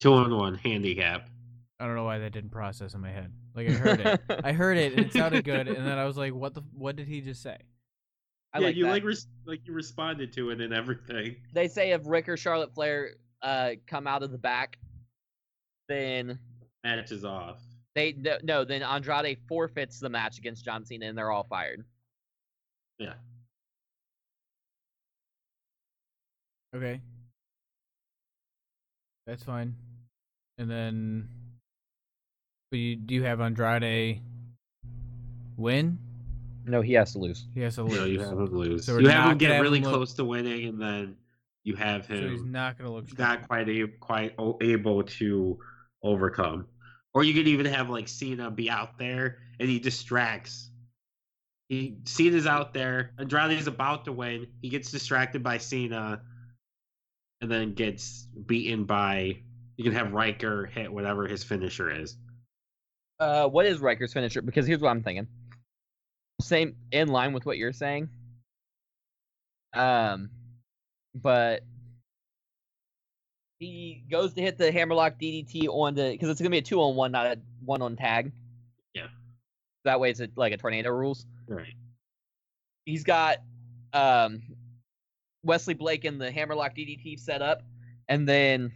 [0.00, 1.28] two on one handicap.
[1.78, 3.30] I don't know why that didn't process in my head.
[3.54, 4.20] Like I heard it.
[4.44, 6.96] I heard it and it sounded good and then I was like, what the what
[6.96, 7.58] did he just say?
[8.54, 8.90] I yeah, like you that.
[8.92, 11.36] like res- like you responded to it and everything.
[11.52, 13.10] They say if Ric or Charlotte Flair
[13.42, 14.78] uh, come out of the back,
[15.90, 16.38] then
[16.82, 17.60] Match is off.
[17.94, 21.84] they no, no, then Andrade forfeits the match against John Cena, and they're all fired.
[22.98, 23.14] Yeah.
[26.74, 27.00] Okay.
[29.26, 29.74] That's fine.
[30.58, 31.28] And then
[32.70, 34.20] but you do you have Andrade
[35.56, 35.98] win?
[36.64, 37.46] No, he has to lose.
[37.54, 37.96] He has to lose.
[37.98, 38.84] No, you have him lose.
[38.84, 41.16] So you have him get have really him look- close to winning, and then
[41.64, 42.22] you have him.
[42.22, 43.28] so he's not gonna look strong.
[43.28, 45.58] not quite a, quite able to
[46.02, 46.66] overcome.
[47.14, 50.70] Or you could even have like Cena be out there and he distracts.
[51.68, 53.12] He Cena's out there.
[53.18, 54.46] Andrade's about to win.
[54.62, 56.20] He gets distracted by Cena,
[57.40, 59.38] and then gets beaten by.
[59.76, 62.16] You can have Ryker hit whatever his finisher is.
[63.18, 64.42] Uh, what is Ryker's finisher?
[64.42, 65.26] Because here's what I'm thinking.
[66.40, 68.08] Same in line with what you're saying.
[69.74, 70.30] Um,
[71.14, 71.62] but
[73.58, 76.80] he goes to hit the hammerlock DDT on the because it's gonna be a two
[76.80, 78.32] on one, not a one on tag.
[78.94, 79.08] Yeah.
[79.86, 81.26] That way, it's a, like a tornado rules.
[81.48, 81.74] Right.
[82.84, 83.38] He's got
[83.92, 84.42] um
[85.42, 87.62] Wesley Blake in the hammerlock DDT set up,
[88.08, 88.72] and then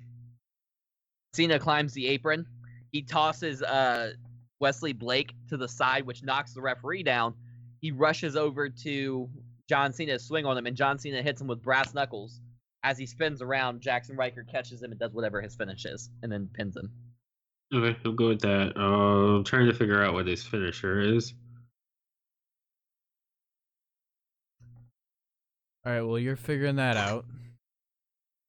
[1.34, 2.46] Cena climbs the apron.
[2.92, 4.12] He tosses uh
[4.60, 7.34] Wesley Blake to the side, which knocks the referee down.
[7.80, 9.28] He rushes over to
[9.68, 12.40] John Cena to swing on him, and John Cena hits him with brass knuckles.
[12.82, 16.30] As he spins around, Jaxson Ryker catches him and does whatever his finish is, and
[16.30, 16.90] then pins him.
[17.72, 18.72] Okay, I'll go with that.
[18.76, 21.32] Uh, I'm trying to figure out what his finisher is.
[25.86, 27.24] All right, well you're figuring that out.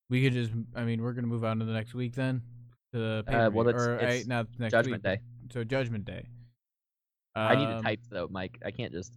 [0.09, 2.41] We could just I mean, we're gonna move on to the next week then.
[2.93, 5.19] To the Uh, well, pay-per-view, it's- or it's I, not next Judgment week.
[5.19, 5.21] Day.
[5.53, 6.27] So Judgment Day.
[7.35, 8.59] I need to Um, type though, Mike.
[8.65, 9.13] I can't just.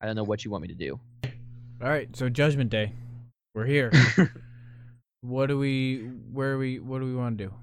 [0.00, 0.98] I don't know what you want me to do.
[1.80, 2.92] All right, so Judgment Day,
[3.54, 3.92] we're here.
[5.20, 5.98] what do we?
[6.32, 6.80] Where are we?
[6.80, 7.54] What do we want to do?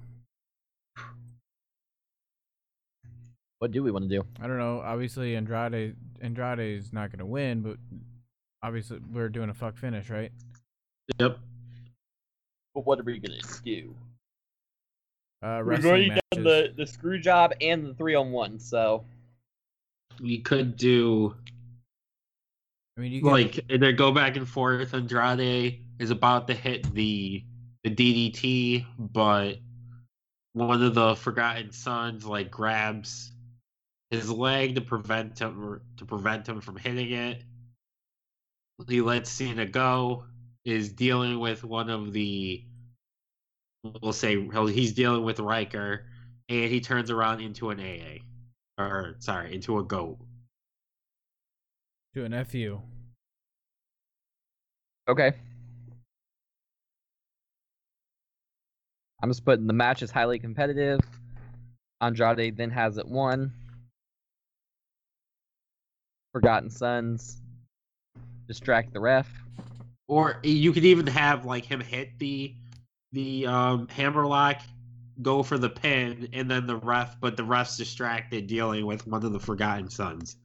[3.58, 4.24] What do we want to do?
[4.40, 4.80] I don't know.
[4.80, 7.76] Obviously, Andrade Andrade is not going to win, but
[8.62, 10.32] obviously we're doing a fuck finish, right?
[11.18, 11.38] Yep.
[12.74, 13.94] But what are we gonna do?
[15.42, 16.22] Uh, We've wrestling already matches.
[16.32, 19.04] done the the screw job and the three on one, so
[20.20, 21.34] We could do
[22.96, 24.94] I mean, you can, like and then go back and forth.
[24.94, 27.44] Andrade is about to hit the
[27.84, 29.58] the DDT, but
[30.52, 33.32] one of the Forgotten Sons like grabs
[34.10, 37.42] his leg to prevent him to prevent him from hitting it.
[38.88, 40.24] He lets Cena go.
[40.64, 42.64] Is dealing with one of the
[44.02, 46.06] we'll say he's dealing with Ryker,
[46.48, 50.18] and he turns around into an AA, or sorry, into a goat.
[52.14, 52.80] to an fu.
[55.08, 55.32] okay.
[59.20, 61.00] I'm just putting the match is highly competitive.
[62.00, 63.52] Andrade then has it won.
[66.32, 67.40] Forgotten Sons
[68.46, 69.28] distract the ref.
[70.08, 72.54] Or you could even have like him hit the
[73.12, 74.60] the um hammerlock,
[75.22, 79.24] go for the pin, and then the ref, but the ref's distracted dealing with one
[79.24, 80.36] of the Forgotten Sons.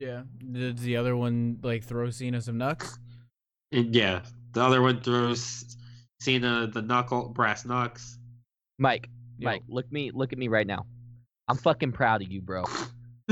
[0.00, 0.22] Yeah.
[0.52, 2.98] Does the other one like throw Cena some nuts?
[3.72, 4.22] And yeah,
[4.52, 5.76] the other one throws
[6.20, 8.18] Cena the knuckle brass knucks.
[8.78, 9.08] Mike,
[9.38, 9.46] Yo.
[9.46, 10.86] Mike, look me look at me right now.
[11.48, 12.64] I'm fucking proud of you, bro.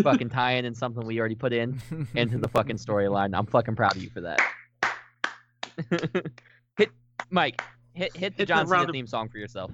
[0.01, 1.81] Fucking tying in and something we already put in
[2.15, 3.37] into the fucking storyline.
[3.37, 4.41] I'm fucking proud of you for that.
[6.77, 6.91] hit
[7.31, 7.63] Mike,
[7.93, 9.71] hit hit the Hit John Cena of- theme song for yourself.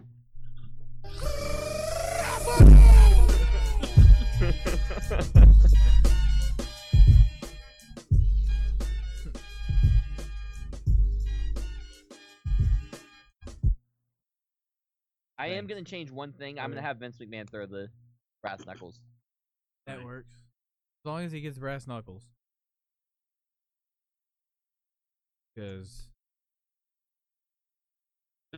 [15.40, 16.58] I am gonna change one thing.
[16.58, 17.88] I'm gonna have Vince McMahon throw the
[18.42, 19.00] brass knuckles.
[19.88, 20.34] That works.
[21.04, 22.24] As long as he gets brass knuckles.
[25.54, 26.08] Because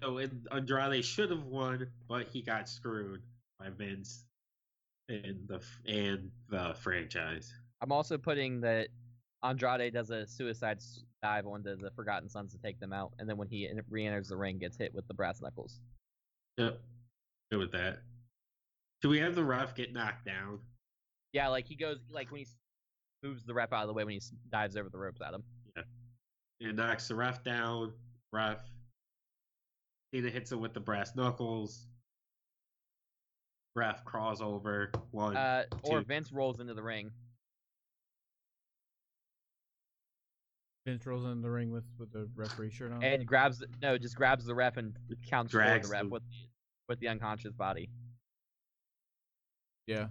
[0.03, 3.23] So and Andrade should have won, but he got screwed
[3.59, 4.25] by Vince
[5.09, 7.53] and the and the franchise.
[7.81, 8.89] I'm also putting that
[9.43, 10.81] Andrade does a suicide
[11.23, 14.29] dive onto the Forgotten Sons to take them out, and then when he en- re-enters
[14.29, 15.81] the ring, gets hit with the brass knuckles.
[16.59, 16.79] Yep,
[17.51, 18.01] good with that.
[19.01, 20.61] Do we have the ref get knocked down?
[21.33, 22.47] Yeah, like he goes, like when he
[23.23, 24.21] moves the ref out of the way when he
[24.51, 25.45] dives over the ropes at him.
[25.77, 25.83] Yeah.
[26.69, 27.93] And knocks the ref down.
[28.33, 28.61] Ref.
[30.13, 31.87] Cena hits him with the brass knuckles.
[33.77, 34.91] Ref crawls over.
[35.13, 35.37] One.
[35.37, 36.05] Uh, or two.
[36.07, 37.11] Vince rolls into the ring.
[40.87, 43.03] Vince rolls into the ring with with the referee shirt on.
[43.03, 44.97] and grabs the- no, just grabs the ref and
[45.29, 46.37] counts Drags the ref the- with the,
[46.89, 47.91] with the unconscious body.
[49.87, 50.09] yeah.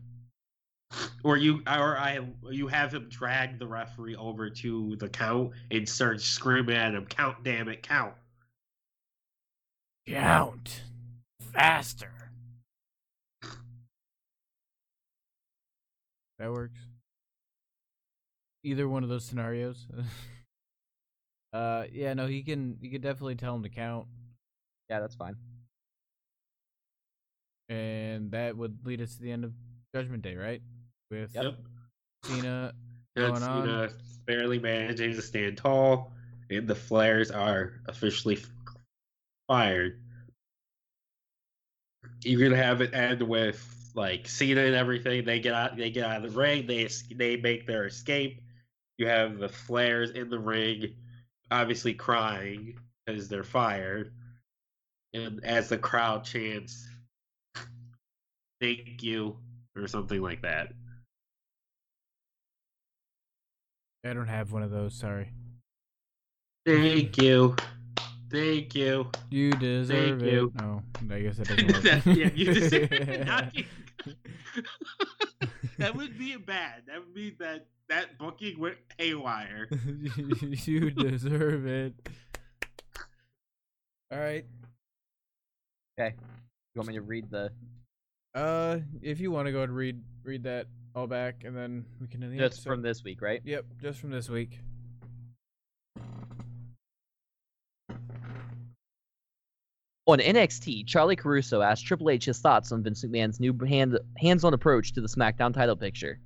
[1.23, 2.19] Or you or I
[2.49, 7.05] you have him drag the referee over to the count and start screaming at him,
[7.05, 8.13] count damn it, count.
[10.07, 10.81] Count
[11.53, 12.11] faster.
[16.39, 16.79] That works.
[18.63, 19.85] Either one of those scenarios.
[21.53, 22.77] uh, yeah, no, he can.
[22.81, 24.07] You can definitely tell him to count,
[24.89, 25.35] Yeah, that's fine.
[27.67, 29.53] and that would lead us to the end of
[29.93, 30.61] Judgment Day, right?
[31.09, 31.55] With Yep.
[32.23, 32.73] Cena.
[33.15, 33.65] Going on.
[33.65, 33.89] Cena
[34.25, 36.13] barely managing to stand tall,
[36.49, 38.37] and the Flairs are officially
[39.47, 39.99] fired.
[42.23, 45.25] You're gonna have it end with like Cena and everything.
[45.25, 45.75] They get out.
[45.75, 46.67] They get out of the ring.
[46.67, 48.41] They they make their escape.
[48.97, 50.95] You have the Flairs in the ring,
[51.49, 54.13] obviously crying because they're fired.
[55.13, 56.87] And as the crowd chants,
[58.61, 59.39] "Thank you"
[59.75, 60.73] or something like that.
[64.05, 64.93] I don't have one of those.
[64.93, 65.29] Sorry.
[66.65, 67.55] Thank you.
[68.31, 69.09] Thank you.
[69.29, 70.31] You deserve it.
[70.33, 70.51] you.
[70.61, 70.81] No,
[71.11, 71.83] I guess that doesn't work.
[71.83, 73.25] That- yeah, you deserve it.
[73.27, 73.53] Not
[75.77, 76.83] that would be bad.
[76.87, 79.67] That would be that that booking went haywire.
[80.65, 81.93] you deserve it.
[84.11, 84.45] All right.
[85.99, 86.15] Okay.
[86.75, 87.51] You want me to read the
[88.35, 92.07] Uh, if you want to go and read read that all back, and then we
[92.07, 92.69] can end the just episode.
[92.69, 93.41] from this week, right?
[93.43, 94.59] Yep, just from this week.
[100.07, 104.55] On NXT, Charlie Caruso asked Triple H his thoughts on Vince McMahon's new hand, hands-on
[104.55, 106.19] approach to the SmackDown title picture.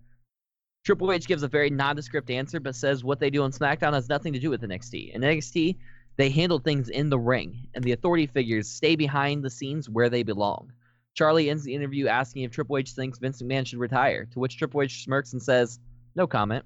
[0.85, 4.07] Triple H gives a very nondescript answer, but says what they do on SmackDown has
[4.07, 5.13] nothing to do with NXT.
[5.13, 5.75] In NXT,
[6.15, 10.09] they handle things in the ring, and the authority figures stay behind the scenes where
[10.09, 10.71] they belong.
[11.15, 14.57] Charlie ends the interview asking if Triple H thinks Vince McMahon should retire, to which
[14.57, 15.79] Triple H smirks and says,
[16.15, 16.65] No comment.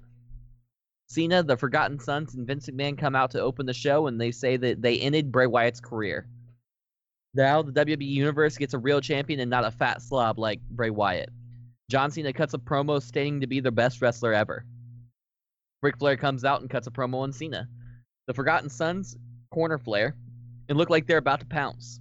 [1.08, 4.30] Cena, the Forgotten Sons, and Vince McMahon come out to open the show, and they
[4.30, 6.26] say that they ended Bray Wyatt's career.
[7.34, 10.90] Now the WWE Universe gets a real champion and not a fat slob like Bray
[10.90, 11.30] Wyatt.
[11.90, 14.64] John Cena cuts a promo stating to be the best wrestler ever.
[15.82, 17.68] Ric Flair comes out and cuts a promo on Cena.
[18.26, 19.16] The Forgotten Sons
[19.50, 20.16] corner Flair
[20.68, 22.00] and look like they're about to pounce.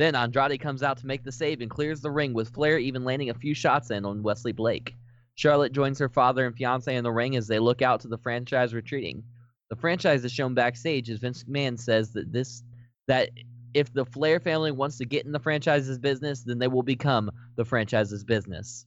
[0.00, 3.04] Then Andrade comes out to make the save and clears the ring, with Flair even
[3.04, 4.96] landing a few shots in on Wesley Blake.
[5.34, 8.16] Charlotte joins her father and fiance in the ring as they look out to the
[8.16, 9.22] franchise retreating.
[9.68, 12.62] The franchise is shown backstage as Vince McMahon says that this
[13.08, 13.28] that
[13.74, 17.30] if the Flair family wants to get in the franchise's business, then they will become
[17.56, 18.86] the franchise's business.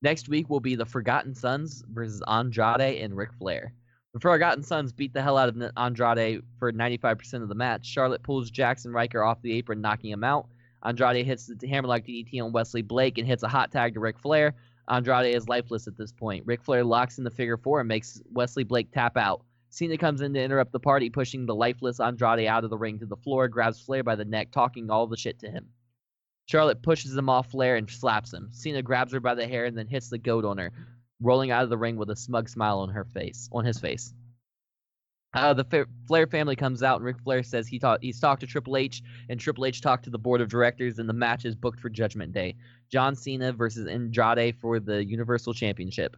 [0.00, 3.74] Next week will be the Forgotten Sons versus Andrade and Ric Flair.
[4.16, 7.84] The Forgotten Sons beat the hell out of Andrade for 95% of the match.
[7.84, 10.48] Charlotte pulls Jaxson Ryker off the apron, knocking him out.
[10.82, 14.18] Andrade hits the hammerlock DDT on Wesley Blake and hits a hot tag to Ric
[14.18, 14.54] Flair.
[14.88, 16.46] Andrade is lifeless at this point.
[16.46, 19.44] Ric Flair locks in the figure four and makes Wesley Blake tap out.
[19.68, 22.98] Cena comes in to interrupt the party, pushing the lifeless Andrade out of the ring
[23.00, 25.66] to the floor, grabs Flair by the neck, talking all the shit to him.
[26.46, 28.48] Charlotte pushes him off Flair and slaps him.
[28.50, 30.72] Cena grabs her by the hair and then hits the goat on her,
[31.20, 34.12] rolling out of the ring with a smug smile on her face, on his face.
[35.34, 38.46] Uh, the Flair family comes out, and Ric Flair says he talk, he's talked to
[38.46, 41.54] Triple H, and Triple H talked to the board of directors, and the match is
[41.54, 42.54] booked for Judgment Day.
[42.90, 46.16] John Cena versus Andrade for the Universal Championship.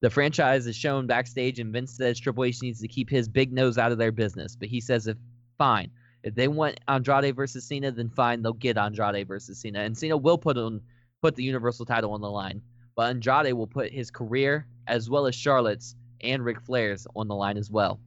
[0.00, 3.52] The franchise is shown backstage, and Vince says Triple H needs to keep his big
[3.52, 4.56] nose out of their business.
[4.56, 5.16] But he says, if
[5.56, 5.90] fine,
[6.24, 10.16] if they want Andrade versus Cena, then fine, they'll get Andrade versus Cena, and Cena
[10.16, 10.80] will put on
[11.20, 12.62] put the Universal title on the line.
[12.98, 17.34] But Andrade will put his career as well as Charlotte's and Ric Flair's on the
[17.36, 18.00] line as well.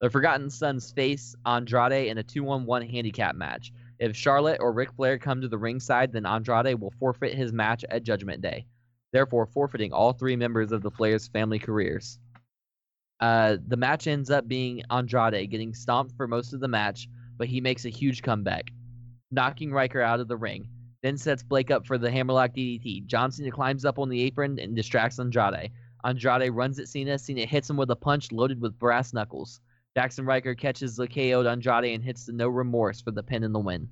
[0.00, 3.72] The Forgotten Sons face Andrade in a 2 on 1 handicap match.
[3.98, 7.84] If Charlotte or Ric Flair come to the ringside, then Andrade will forfeit his match
[7.90, 8.66] at Judgment Day,
[9.12, 12.20] therefore forfeiting all three members of the Flair's family careers.
[13.18, 17.48] Uh, the match ends up being Andrade getting stomped for most of the match, but
[17.48, 18.70] he makes a huge comeback,
[19.32, 20.68] knocking Ryker out of the ring.
[21.02, 23.06] Then sets Blake up for the hammerlock DDT.
[23.06, 25.70] John Cena climbs up on the apron and distracts Andrade.
[26.04, 27.18] Andrade runs at Cena.
[27.18, 29.60] Cena hits him with a punch loaded with brass knuckles.
[29.96, 33.54] Jaxson Ryker catches the KO'd Andrade and hits the no remorse for the pin and
[33.54, 33.88] the win.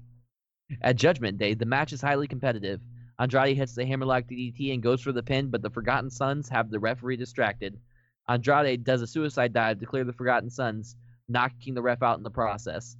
[0.83, 2.81] At Judgment Day, the match is highly competitive.
[3.19, 6.71] Andrade hits the hammerlock DDT and goes for the pin, but the Forgotten Sons have
[6.71, 7.81] the referee distracted.
[8.29, 10.97] Andrade does a suicide dive to clear the Forgotten Sons,
[11.29, 12.97] knocking the ref out in the process.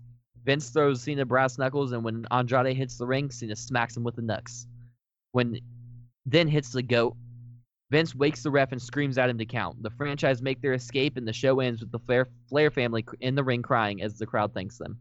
[0.49, 4.17] Vince throws Cena brass knuckles, and when Andrade hits the ring, Cena smacks him with
[4.17, 4.67] the knucks.
[5.33, 5.61] When
[6.25, 7.19] then hits the goat,
[7.91, 9.83] Vince wakes the ref and screams at him to count.
[9.83, 13.35] The franchise make their escape, and the show ends with the Flair, Flair family in
[13.35, 14.99] the ring crying as the crowd thanks them.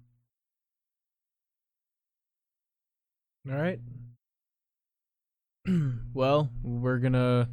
[3.50, 3.80] All right.
[6.14, 7.48] well, we're gonna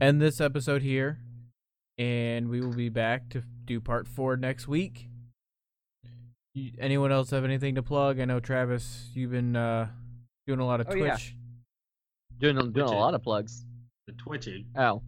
[0.00, 1.18] end this episode here,
[1.98, 5.08] and we will be back to do part four next week.
[6.78, 8.20] Anyone else have anything to plug?
[8.20, 9.88] I know Travis, you've been uh,
[10.46, 11.02] doing a lot of Oh, Twitch.
[11.04, 11.18] yeah.
[12.38, 13.64] Doing, doing a lot of plugs.
[14.06, 14.66] The twitching.
[14.76, 15.02] Oh,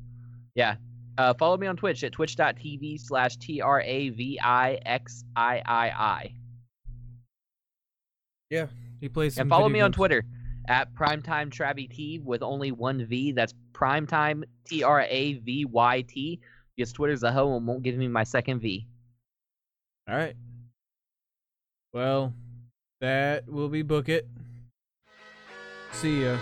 [0.55, 0.77] yeah.
[1.19, 5.63] Uh, follow me on Twitch at twitch.tv slash T R A V I X I
[5.65, 6.33] I I.
[8.51, 8.67] Yeah,
[9.01, 9.35] he plays.
[9.35, 9.93] Some And follow video me on.
[9.93, 10.25] Twitter
[10.69, 13.33] at Primetime Travy T with only one V.
[13.33, 16.41] That's Primetime T R A V Y T.
[16.77, 18.87] Because Twitter's a hoe and won't give me my second V.
[20.09, 20.37] All right.
[21.97, 22.35] Well,
[23.01, 24.29] that will be book it.
[25.93, 26.37] See ya.